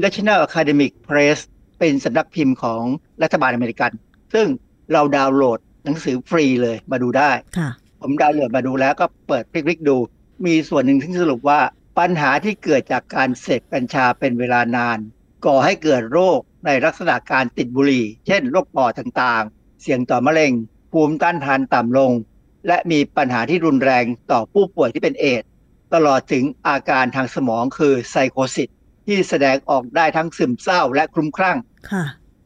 [0.04, 1.40] National Academic Press
[1.80, 2.84] เป็นสำนักพิมพ์ของ
[3.24, 3.92] รัฐบาลอเมริกัน
[4.34, 4.48] ซึ่ง
[4.92, 7.70] เราดาวน์โหลดหนังสือฟรีเลยมาดูได้ค่ะ
[8.02, 9.98] ผมดาวน์โหลดมาดูแล้วก็เปิดพลิกๆดู
[10.46, 11.60] มีส่วนหนึ่งที่สรุปว่า
[12.00, 14.98] ปัญหาที่เกิดจากการเสพกัญชาเป็นเวลานาน
[15.46, 20.52] ก่อให้เกิดโรคในลักษณะการติดบุหรี่ เช่นโรคปอดต่างๆ เสี่ยงต่อมะเร็ง
[20.92, 22.12] ภูมิต้านทานต่ำลง
[22.68, 25.50] และมีปัญหาที่รุนแรงต่อผู้ป่วยที่เป็นเอดส์
[25.94, 28.70] ตลอดถึงอาการทางสมองคือไซโคซิส
[29.06, 31.58] ที่แสดงออกได้ทั้งซึมเศร้าและคลุ้มคลั่ง
[31.92, 32.06] ค่ะ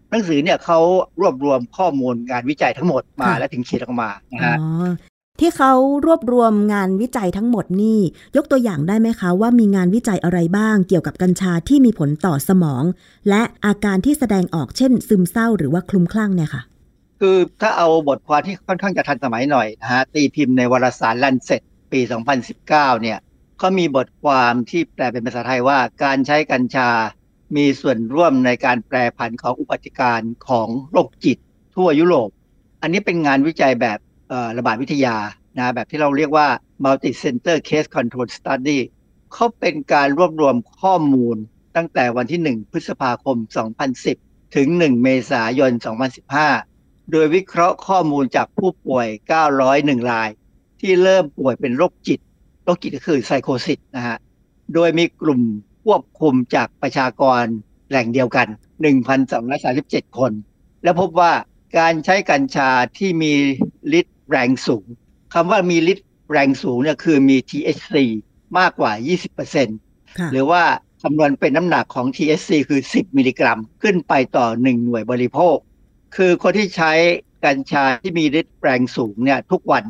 [0.09, 0.79] หนังสือเนี่ยเขา
[1.21, 4.55] รวบรวมข้อมูลงานวิจัยทั้งหมดมาค่ะและถึงเขียนออกมานะอ๋ฮะ
[4.85, 4.89] อ
[5.39, 5.73] ที่เขา
[6.05, 7.99] รวบรวมงานวิจัยทั้งหมดนี่
[8.37, 12.83] ยกตัวอย่างได้ไหมคะ ว่ามีงานวิจัยอะไรบ้าง เกี่ยวกับกัญชาที่มีผลต่อสมอง
[13.29, 16.61] และอาการที่แสดงออกเช่น ซึมเศร้าหรือว่าคลุ้มคลั่งเนี่ยค่ะ
[17.19, 21.99] คือถ้าเอาบทความที่ค่อนข้างจะทันสมัยหน่อยนะฮะตีพิมพ์ในวารสาร Lancet ปี
[22.49, 23.17] 2019 เนี่ย
[23.59, 26.89] เขามีบทความที่แปลเป็นภาษาไทยว่า การใช้กัญชา
[27.55, 31.37] มีส่วนร่วมในการแปรผันของอุบัติการของโรคจิต
[31.75, 32.29] ทั่วยุโรป
[32.81, 33.99] อันนี้เป็นงานวิจัยแบบ
[34.57, 35.15] ระบาดวิทยา
[35.57, 36.47] นะแบบที่เราเรียกว่า
[36.83, 38.79] multi center case control study
[39.33, 41.37] เขาเป็นการรวบรวมข้อมูล
[41.75, 43.37] ตั้งแต่วันที่ 1 พฤษภาคม
[43.95, 45.71] 2010 ถึง 1 เมษายน
[46.41, 49.07] 2015 โดยวิเคราะห์ข้อมูลจากผู้ป่วย
[49.59, 50.29] 901 ราย
[50.79, 52.19] ที่เริ่มป่วยเป็นโรคจิต
[52.69, 54.17] รคจิตก็คือไซโคซิสนะฮะ
[54.73, 55.41] โดยมีกลุ่ม
[55.85, 57.43] ควบคุมจากประชากร
[57.89, 58.47] แหล่งเดียวกัน
[59.31, 60.31] 1,237 คน
[60.83, 61.31] แล้วพบว่า
[61.77, 63.33] การใช้กัญชาที่มี
[63.99, 64.85] ฤทธิ์แรงสูง
[65.33, 67.95] คำว่ามีฤทธิ์แรงสูงเนี่ยคือมี THC
[68.59, 68.91] มากกว่า
[69.55, 70.63] 20%ค่ะหรือว่า
[71.01, 75.57] คำนวณเป็นน้ำหนักของ THC คือ 10 มิลลิกรัม ขึ้นไปต่อ 1 หน่วยบริโภค
[76.15, 76.91] คือคนที่ใช้
[77.45, 79.83] กัญชาที่มีฤทธิ์แรงสูงเนี่ยทุกวัน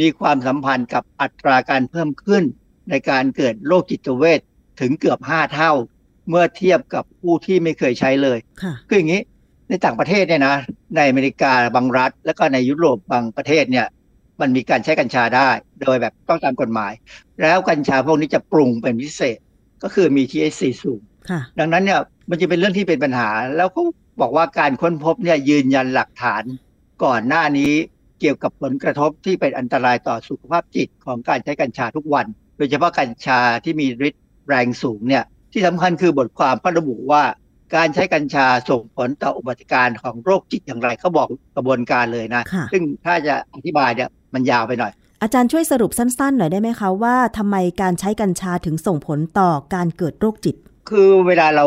[0.00, 2.44] มีความสัมพันธ์กับอัตราการเพิ่มขึ้น
[2.90, 4.40] ในการเกิดโรคจิตเวท
[4.80, 5.72] ถึงเกือบ 5 เท่า
[6.28, 9.22] เมื่อเทียบกับผู้ที่ไม่เคยใช้เลยค่ะคืออย่างนี้
[9.68, 10.56] ในต่างประเทศเนี่ยนะ
[10.96, 13.86] ในอเมริกาบางรัฐ แล้วก็ในยุโรปบางประเทศเนี่ย
[14.40, 15.48] มันมีการใช้กัญชาได้
[15.82, 16.92] โดยแบบต้องตามกฎหมาย
[17.42, 19.38] แล้วกัญชาพวกนี้จะปรุงเป็นพิเศษ
[19.82, 23.84] ก็คือมี THC สูงค่ะดังนั้นเนี่ยมันจะเป็นเรื่องที่เป็นปัญหา แล้วเขา
[24.20, 26.42] บอกว่าการค้นพบเนี่ยยืนยันหลักฐาน
[27.04, 32.26] ก่อนหน้านี้เกี่ยวกับผลกระทบที่เป็นอันตรายต่อสุขภาพจิตของการใช้กัญชาทุกวัน
[32.58, 37.22] โดยเฉพาะกัญชาที่มีฤทธิ์แรงสูงเนี่ยที่สำคัญคือบทความเขาระบุว่า
[37.76, 50.56] การใช้กัญชาส่งผลต่ออุบัติการของโรคจิตอย่างไรเขาบอกกระบวนการเลยนะค่ะซึ่งถ้าจะอธิบายเนี่ยมันยาวไปหน่อย อาจารย์ช่วยสรุปสั้นๆ หน่อยได้ไหมคะว่าทำไมการใช้กัญชาถึงส่งผลต่อการเกิดโรคจิต
[50.90, 51.66] คือเวลาเรา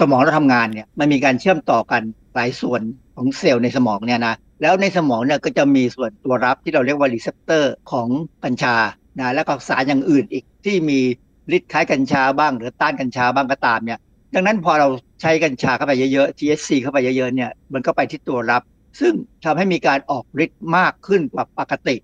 [0.00, 2.02] สมองเราทำงานเนี่ยมันมีการเชื่อมต่อกัน
[2.34, 2.80] หลายส่วน
[3.16, 8.08] ของเซลล์ในสมองเนี่ยนะ แล้วในสมองเนี่ยก็จะมีส่วนตัวรับที่เราเรียกว่า receptor ของ
[8.44, 8.76] กัญชา
[9.18, 11.00] นะแล้วก็สารอย่างอื่นอีกที่มี
[11.56, 13.98] ฤทธิ์คล้ายกัญชาบ้าง หรือต้านกัญชาบ้างก็ตามเนี่ย
[14.34, 14.88] ดังนั้นพอเรา
[15.20, 18.62] ใช้กัญชาเข้าไปเยอะๆ THC เข้าไปเยอะๆเนี่ยมันก็ไปที่ตัวรับ
[19.00, 21.96] ซึ่งทำให้มีการออกฤทธิ์มากขึ้นกว่าปกติ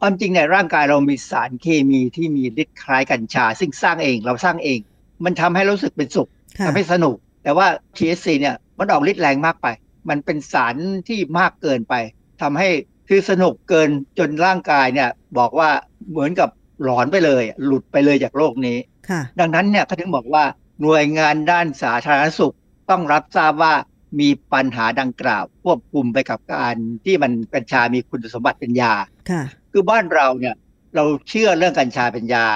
[0.00, 4.78] ความจริงในร่างกายเรามีสารเคมีที่มีฤทธิ์คล้ายกัญชา ซึ่งสร้างเองเราสร้างเอง
[5.24, 9.66] มันทำให้รู้สึกเป็นสุขค่ะทำให้สนุก แต่ว่า THC เนี่ยมันออกฤทธิ์แรงมากไป
[10.08, 10.76] มันเป็นสาร
[11.08, 11.94] ที่มากเกินไป
[12.42, 12.68] ทำให้
[13.08, 15.70] คือสนุกเกินจนร่างกายเนี่ย บอกว่า
[16.10, 16.48] เหมือนกับ
[16.82, 18.78] หลอนไปเลย หลุดไปเลยจากโลกนี้
[19.08, 20.44] ค่ะดังนั้นเนี่ยเขาถึงบอกว่า
[20.82, 22.54] หน่วยงานด้านสาธารณสุข
[22.90, 23.74] ต้องรับทราบว่า
[24.20, 26.74] มีปัญหาดังกล่าว ควบคุมไปกับการ
[27.04, 28.94] ที่มันกัญชามีคุณสมบัติเป็นยา
[29.30, 29.42] ค่ะ
[29.72, 30.54] คือบ้านเราเนี่ย
[30.94, 32.46] เราเชื่อเรื่องกัญชาเป็นยา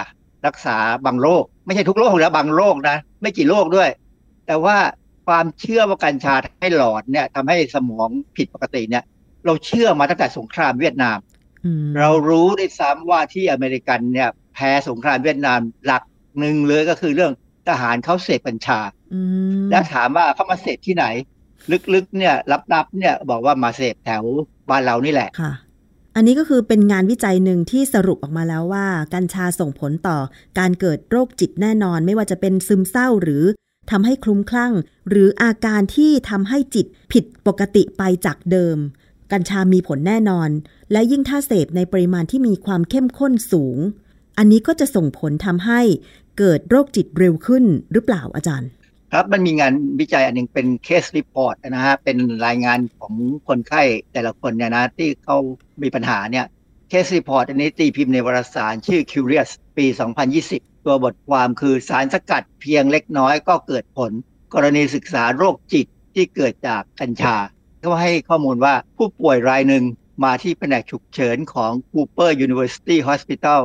[0.47, 0.77] รักษา
[1.07, 3.91] บางโรคไม่ใช่ทุกโรคนะบางโรคนะ ไม่กี่โรคด้วย
[4.47, 4.77] แต่ว่า
[5.27, 9.05] ความเชื่อว่ากัญชาให้หลอนเนี่ยทำให้สมองผิดปกติเนี่ย
[9.45, 11.19] เราเชื่อมาตั้งแต่สงครามเวียดนาม
[11.65, 16.03] อืมเรารู้ด้วยซ้ำว่าที่อเมริกันเนี่ย แพ้สงครามเวียดนามหลัก
[16.39, 17.33] หนึ่งเลยก็คือเรื่อง
[17.69, 18.81] ทหารเขาเสพกัญชา
[19.15, 19.21] อื
[19.63, 21.07] มแล้วถามว่าเขามาเสพที่ไหน
[21.95, 22.35] ลึกๆเนี่ย
[22.73, 24.23] ลับๆเนี่ยบอกว่ามาเสพแถว
[24.71, 25.53] บ้านเรานี่แหละค่ะ
[26.17, 30.19] อันนี้ก็คือเป็นงานวิจัยหนึ่งที่สรุปออกมาแล้วว่า กัญชาส่งผลต่อ
[30.59, 33.43] การเกิดโรคจิตแน่นอน ไม่ว่าจะเป็นซึมเศร้าหรือ
[33.91, 34.73] ทำให้คลุ้มคลั่ง
[35.09, 38.77] หรืออาการที่ทำให้จิตผิดปกติไปจากเดิม
[39.33, 40.51] กัญชามีผลแน่นอน
[40.93, 43.79] และยิ่งถ้าเสพในปริมาณที่มีความเข้มข้นสูง
[44.39, 45.81] อันนี้ก็จะส่งผลทำให้
[46.39, 48.71] เกิดโรคจิตเร็วขึ้นหรือเปล่าอาจารย์
[49.13, 53.15] ครับมันมีงานวิจัยอันหนึ่งเป็น case report นะฮะเป็นรายงานของ
[53.49, 53.83] คนไข้
[54.13, 55.37] แต่ละคนเนี่ยนะที่เขา
[55.83, 56.47] มีปัญหาเนี่ย
[56.89, 59.87] case report อันนี้ตีพิมพ์ในวารสารชื่อ Cureus ปี
[60.37, 64.13] 2020 ตัวบทความคือสารสกัดเพียงเล็กน้อยก็เกิดผล
[64.55, 67.37] กรณีศึกษาโรคจิตที่เกิดจากกัญชา
[67.81, 69.85] เขาให้ข้อมูลว่าผู้ป่วยรายหนึ่ง
[70.25, 73.61] มาที่แผนกฉุกเฉินของ Cooper University Hospital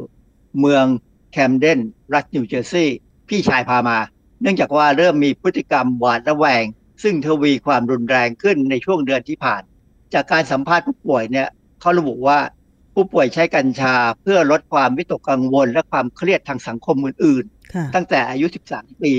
[0.59, 0.85] เมือง
[1.31, 1.79] แคมเดน
[2.13, 2.97] รัฐนิวเจอร์ซีย์
[3.29, 3.97] พี่ชายพามา
[4.41, 6.63] เนื่องจากว่าเริ่มมีพฤติกรรมหวาดระแวง
[7.03, 9.61] ซึ่งทวีความรุนแรงขึ้นในช่วงเดือนที่ผ่าน
[10.13, 11.47] จากการสัมภาษณ์ผู้ป่วยเนี่ย
[11.79, 12.39] เขาระบุว่า
[12.93, 19.13] ผู้ป่วยใช้กัญชาเพื่อลดความวิตกกังวล และความเครียดทางสังคมอื่นค่ะๆตั้งแต่อายุ 13 ปี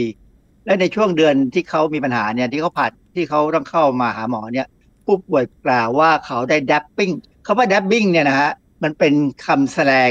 [0.67, 4.67] และในช่วงเดือนที่เขามีปัญหาเนี่ยที่เขาผ่านที่เขาต้องเข้ามาหาหมอเนี่ย
[5.07, 7.11] ผู้ป่วยกล่าวว่าเขาได้ดับบิ้ง
[7.47, 8.51] คำว่าดับบิ้งเนี่ยนะฮะ
[8.83, 9.15] มันเป็น
[9.47, 10.11] คำแสดง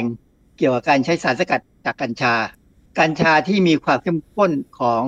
[0.57, 2.33] เกี่ยวกับการใช้สารสกัดจากกัญชา
[2.99, 5.03] กัญชาที่มีความเข้มข้นของ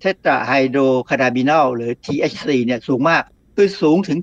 [0.00, 3.22] เทตราไฮโดรคานาบินอลหรือ THC เนี่ยสูงมาก
[3.56, 4.18] คือสูงถึง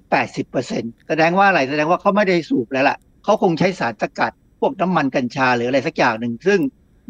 [0.52, 6.60] 80%แสดงว่าอะไรแสดงว่าเขาไม่ได้สูบแล้วล่ะ เขาคงใช้สารสกัด พวกน้ำมันกัญชาหรืออะไรสักอย่างหนึ่ง ซึ่ง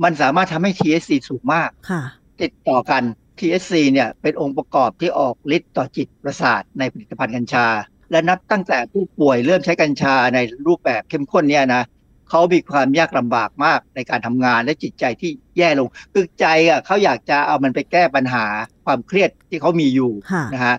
[0.03, 2.01] มันสามารถทำให้ THC สูงมากค่ะ
[2.41, 3.03] ติดต่อกัน
[3.39, 7.68] THC เนี่ยเป็นองค์ประกอบที่ออกฤทธิ์ต่อจิตประสาทในผลิตภัณฑ์กัญชา
[8.11, 11.84] และนับตั้งแต่ผู้ป่วยเริ่มใช้กัญชาในรูปแบบเข้มข้นเนี่ยนะ
[12.30, 18.45] เขามีความยากลำบากมากในการทำงานและจิตใจที่แย่ลง คือใจอะเขาอยากจะเอามันไปแก้ปัญหา
[18.86, 20.76] ความเครียดที่เขามีอยู่ค่ะนะฮะ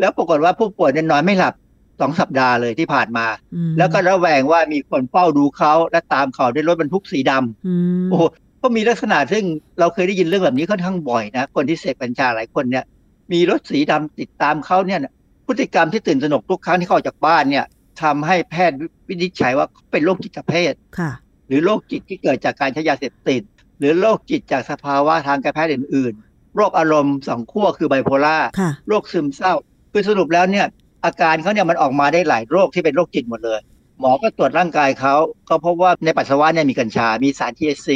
[0.00, 1.54] แล้วปรากฏว่าผู้ป่วยเนี่ยนอนไม่หลับ
[2.00, 7.74] สองสัปดาห์เลยที่ผ่านมาอืมแล้วก็ระแวงว่ามีคนเฝ้าดูเขาและตามเขาด้วยรถบรรทุกสีดำอื
[8.04, 8.22] มโอ้โห
[8.62, 9.44] ก็มีลักษณะซึ่ง
[9.80, 12.84] เราเคยได้ยินเรื่องแบบนี้ค่อนข้างบ่อยนะ คนที่เสพกัญชาหลายคนเนี่ย
[13.32, 15.12] มีรถสีดำติดตามเขาเนี่ยนะ
[15.46, 17.64] พฤติกรรมที่ตื่นตระหนกทุกครั้งที่เขาออกจากบ้านเนี่ย
[18.02, 18.78] ทำให้แพทย์
[19.08, 21.10] วินิจฉัยว่าเขาเป็นโรคจิตเภทค่ะ
[21.48, 23.42] หรือโรคจิตที่เกิดจากการใช้ยาเสพติด
[23.78, 29.54] หรือโรคจิตจากสภาวะทางการแพทย์อื่น ๆ โรคอารมณ์สองขั้วคือไบโพล่าค่ะโรคซึมเศร้า
[29.92, 30.66] คือสรุปแล้วเนี่ย
[31.04, 33.60] อาการเขาเนี่ยมันออกมาได้หลายโรคที่เป็นโรคจิตหมดเลย
[34.00, 35.14] หมอก็ตรวจร่างกายเขา
[35.48, 37.88] ก็พบว่าในปัสสาวะเนี่ยมีกัญชา มีสาร THC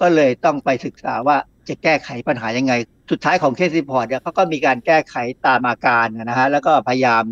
[0.00, 1.36] ก็เลยต้องไปศึกษาว่า
[1.68, 2.72] จะแก้ไขปัญหายังไง
[3.10, 5.16] สุดท้ายของ case report เนี่ยเขาก็มีการแก้ไข
[5.46, 7.22] ตามอาการนะฮะแล้วก็พยายาม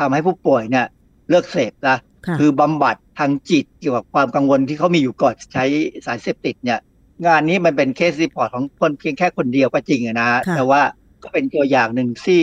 [0.00, 0.86] ทำให้ผู้ป่วยเนี่ย
[1.30, 5.64] เลิกเสพนะค่ะคือบำบัดทางจิตเกี่ยวกับความกังวลที่เขามีอยู่ก่อนใช้
[6.06, 6.78] สารเสพติดเนี่ย
[7.26, 10.82] งานนี้มันเป็น case report ของคนเพียงแค่คนเดียวก็จริงอะนะฮะค่ะแต่ว่า
[11.22, 12.42] ก็เป็นตัวอย่างหนึ่งที่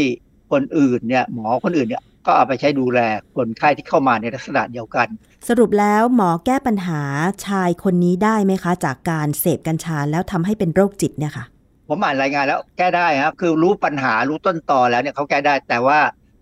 [0.52, 3.00] คนอื่นเนี่ยหมอคนอื่นเนี่ย ก็เอาไปใช้ดูแล
[3.36, 5.08] คนไข้ที่เข้ามาในลักษณะเดียวกัน
[5.48, 7.02] สรุปแล้วหมอแก้ปัญหา
[7.46, 11.46] ชายคนนี้ได้ไหมคะ จากการเสพกัญชาแล้วทำให้เป็นโรคจิตเนี่ยค่ะ
[11.90, 16.00] ผมอ่านรายงานแล้วแก้ได้ครับคือรู้ปัญหารู้ต้นตอแล้วเนี่ยเขาแก้ได้แต่ว่า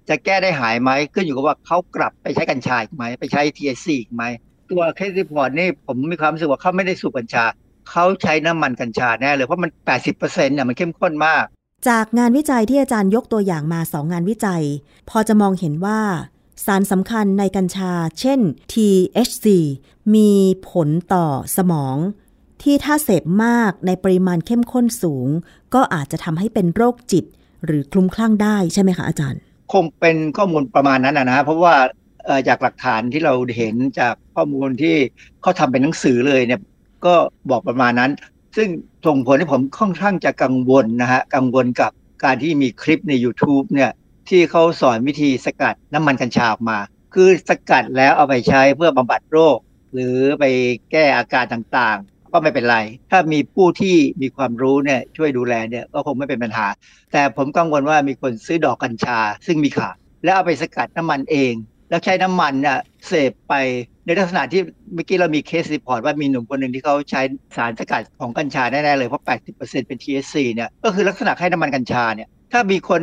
[0.10, 4.24] จะแก้ได้หายไหมขึ้นอยู่กับว่าเขากลับไปใช้กัญชาอีกไหมไปใช้ THC อีกไหม
[4.72, 7.46] ตัวเคสรีพอร์ตนี่ผมมีความรู้สึกว่าเขาไม่ได้สูบกัญชา
[7.92, 9.72] เขาใช้น้ำมันกัญชาแน่เลยเพราะมัน
[10.14, 11.46] 80%เนี่ยมันเข้มข้นมาก
[11.88, 14.64] จากงานวิจัยที่อาจารย์ยกตัวอย่างมาสองงานวิจัย
[15.10, 16.02] พอจะมองเห็นว่า
[16.66, 18.40] สารสำคัญในกัญชา เช่น
[18.74, 19.46] THC
[20.16, 20.32] มี
[20.70, 21.26] ผลต่อ
[21.58, 21.98] สมอง
[22.64, 25.28] ที่ถ้าเสพมากในปริมาณเข้มข้นสูง
[25.74, 27.26] ก็อาจจะทำให้เป็นโรคจิต
[27.66, 29.40] หรือคลุ้มคลั่งได้ใช่ไหมคะอาจารย์
[29.74, 31.76] คงเป็นข้อมูลประมาณนั้นนะนะเพราะว่า
[32.48, 34.96] จากหลักฐานที่เราเห็นจากข้อมูลที่
[35.42, 36.62] เขาทำเป็นหนังสือเลยเนี่ย
[37.06, 37.16] ก็
[37.50, 38.12] บอกประมาณนั้น
[38.56, 38.70] ซึ่ง
[39.06, 41.91] ส่งผลให้ผมค่อนข้างจะกังวลนะฮะกังวลกับ
[42.24, 43.91] การที่มีคลิปใน YouTube เนี่ย
[44.30, 46.78] ที่เขาสอนวิธีสกัดน้ำมันกัญชาออกมา
[47.14, 49.58] คือสกัดแล้วเอาไปใช้เพื่อบำบัดโรค
[49.93, 50.43] หรือไป
[50.91, 52.78] แก้อาการต่างๆ ก็ไม่เป็นไร
[53.12, 56.68] ถ้ามีผู้ที่มีความรู้เนี่ยช่วยดูแลเนี่ยก็คงไม่เป็นปัญหา
[57.12, 59.89] แต่ผมกังวลว่ามีคนซื้อดอกกัญชา ซึ่งมีขาย
[60.24, 61.53] แล้วเอาไปสกัดน้ำมันเอง
[61.90, 62.78] แล้วใช้น้ำมันเนี่ย
[63.08, 63.54] เสพไป
[64.06, 64.62] ในลักษณะที่
[64.94, 67.22] เมื่อกี้เรามี case report ว่ามีหนุ่มคนหนึ่งที่เขาใช้
[67.56, 69.24] สารสกัดของกัญชาแน่ๆเลยเพราะ
[69.56, 73.02] 80%เป็น THC เนี่ยก็คือลักษณะให้น้ำมันกัญชาเนี่ยถ้ามีคน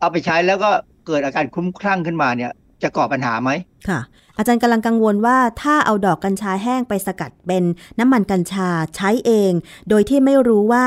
[0.00, 0.70] เอาไปใช้แล้วก็
[1.06, 2.52] เกิดอาการคลุ้มคลั่งขึ้นมาเนี่ย
[2.82, 3.50] จะก่อปัญหาไหม
[3.88, 4.00] ค่ะ
[4.38, 7.64] อาจารย์กำลังกังวลว่าถ้าเอาดอกกัญชาแห้งไปสกัดเป็น
[7.98, 9.52] น้ำมันกัญชาใช้เอง
[9.88, 10.84] โดยที่ไม่รู้ว่า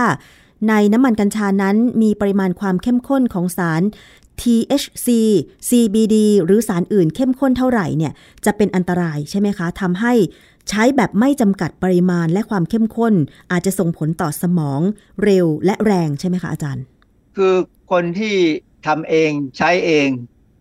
[0.70, 3.82] ในน้ำมันกัญชานั้นมีปริมาณความเข้มข้นของสาร
[4.42, 5.08] THC
[5.70, 6.16] CBD
[6.46, 8.14] หรือสารอื่นเข้มข้นเท่าไหร่เนี่ย
[8.46, 10.14] จะเป็นอันตรายใช่ไหมคะทำให้
[10.70, 13.14] ใช้แบบไม่จำกัดปริมาณและความเข้มข้น
[13.52, 14.82] อาจจะส่งผลต่อสมอง
[15.24, 16.84] เร็วและแรงใช่ไหมคะอาจารย์
[17.36, 17.54] คือ
[17.92, 18.36] คนที่
[18.88, 20.08] ทำเองใช้เอง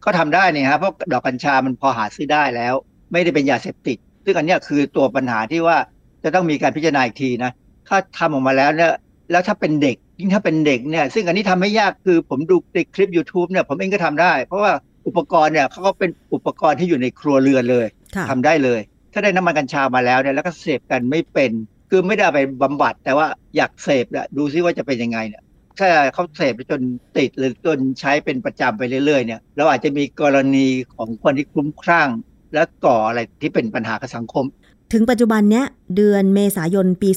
[0.04, 2.74] ก็ทำได้เนี่ยครับเพราะดอกกัญชามันพอหาซื้อได้แล้ว
[3.12, 5.76] ไม่ได้เป็นยาเสพติด ซึ่งอันนี้คือตัวปัญหาที่ว่า
[6.22, 7.50] จะต้องมีการพิจารณาอีกทีนะ
[7.88, 8.92] ถ้าทำออกมาแล้วเนี่ย
[9.30, 14.72] แล้วถ้าเป็นเด็ก ยิ่งถ้าเป็นเด็กเนี่ย ซึ่งอันนี้ทำไม่ยากคือผมดูในคลิป YouTube เนี่ย ผมเองก็ทำได้ เพราะว่า
[15.06, 18.80] อุปกรณ์เนี่ยเขาก็เป็นอุปกรณ์ที่อยู่ในครัวเรือนเลยค่ะทำได้เลย
[19.12, 21.50] ถ้าได้น้ำมันกัญชามาแล้วเนี่ยแล้วก็เสพกันไม่เป็น
[21.90, 25.42] คือไม่ได้เอาไปบำบัด แต่ว่าอยากเสพเนี่ยดูซิว่าจะเป็นยังไงเนี่ย
[25.78, 26.80] ถ้าเขาเสพไปจน
[27.18, 32.08] ติดหรือจนใช้เป็นประจำไปเรื่อยๆเนี่ยเราอาจจะมีกรณีของคนที่คลุ้มคลั่ง
[32.54, 34.44] และก่ออะไรที่เป็นปัญหากับสังคม
[34.92, 35.66] ถึงปัจจุบันเนี้ย
[35.96, 37.10] เดือนเมษายนปี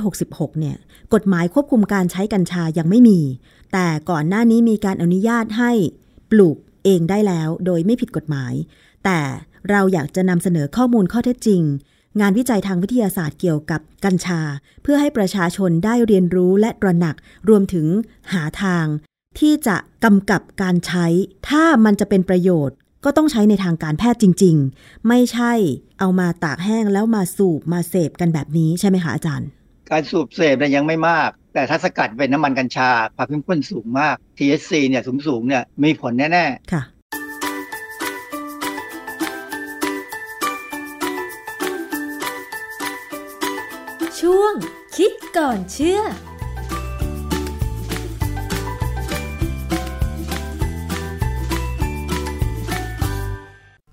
[0.00, 0.76] 2566 เนี่ย
[1.14, 3.20] กฎหมายควบคุมการใช้กัญชายังไม่มี
[3.72, 5.72] แต่ก่อนหน้านี้มีการอนุญาตให้
[6.30, 8.52] ปลูกเองได้แล้วโดยไม่ผิดกฎหมาย
[9.04, 9.20] แต่
[9.70, 11.62] เราอยากจะนำเสนอข้อมูลข้อเท็จจริง
[12.20, 14.40] งานวิจัยทางวิทยาศาสตร์เกี่ยวกับกัญชา
[14.82, 17.16] เพื่อให้ประชาชนได้เรียนรู้และตระหนัก
[17.48, 17.86] รวมถึง
[18.32, 18.86] หาทาง
[19.38, 21.06] ที่จะกำกับการใช้
[21.48, 25.52] ถ้ามันจะเป็นประโยชน์ ก็ต้องใช้ในทางการแพทย์จริง ๆ ไม่ใช่
[26.00, 29.48] เอามาตากแห้งแล้วมาสูบมาเสพกันแบบนี้ใช่ไหมคะอาจารย์
[29.90, 36.82] การสูบเสพเนี่ยยังไม่มาก แต่ถ้าสกัดเป็นน้ำมันกัญชาความเข้มข้นสูงมาก THC เนี่ยสูงๆเนี่ยมีผลแน่ๆ ค่ะ
[44.20, 44.54] ช่วง
[44.96, 46.00] คิดก่อนเชื่อ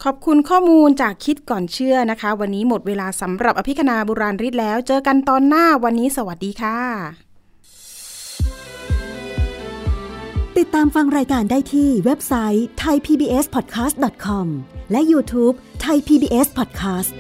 [0.04, 6.80] ขอบคุณข้อมูลจากคิดก่อนเชื่อนะคะ วันนี้หมดเวลาสำหรับอภิคณาบุราริศแล้ว เจอกันตอนหน้าวันนี้สวัสดีค่ะ
[10.58, 14.47] ติดตามฟังรายการได้ที่เว็บไซต์ thaipbspodcast.com
[14.91, 17.12] และ YouTube Thai PBS Podcast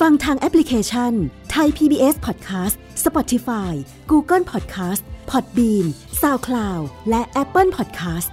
[0.00, 1.12] ฟังทางแอปพลิเคชัน
[1.54, 3.72] Thai PBS Podcast Spotify
[4.10, 5.86] Google Podcast Podbean
[6.20, 8.32] SoundCloud และ Apple Podcast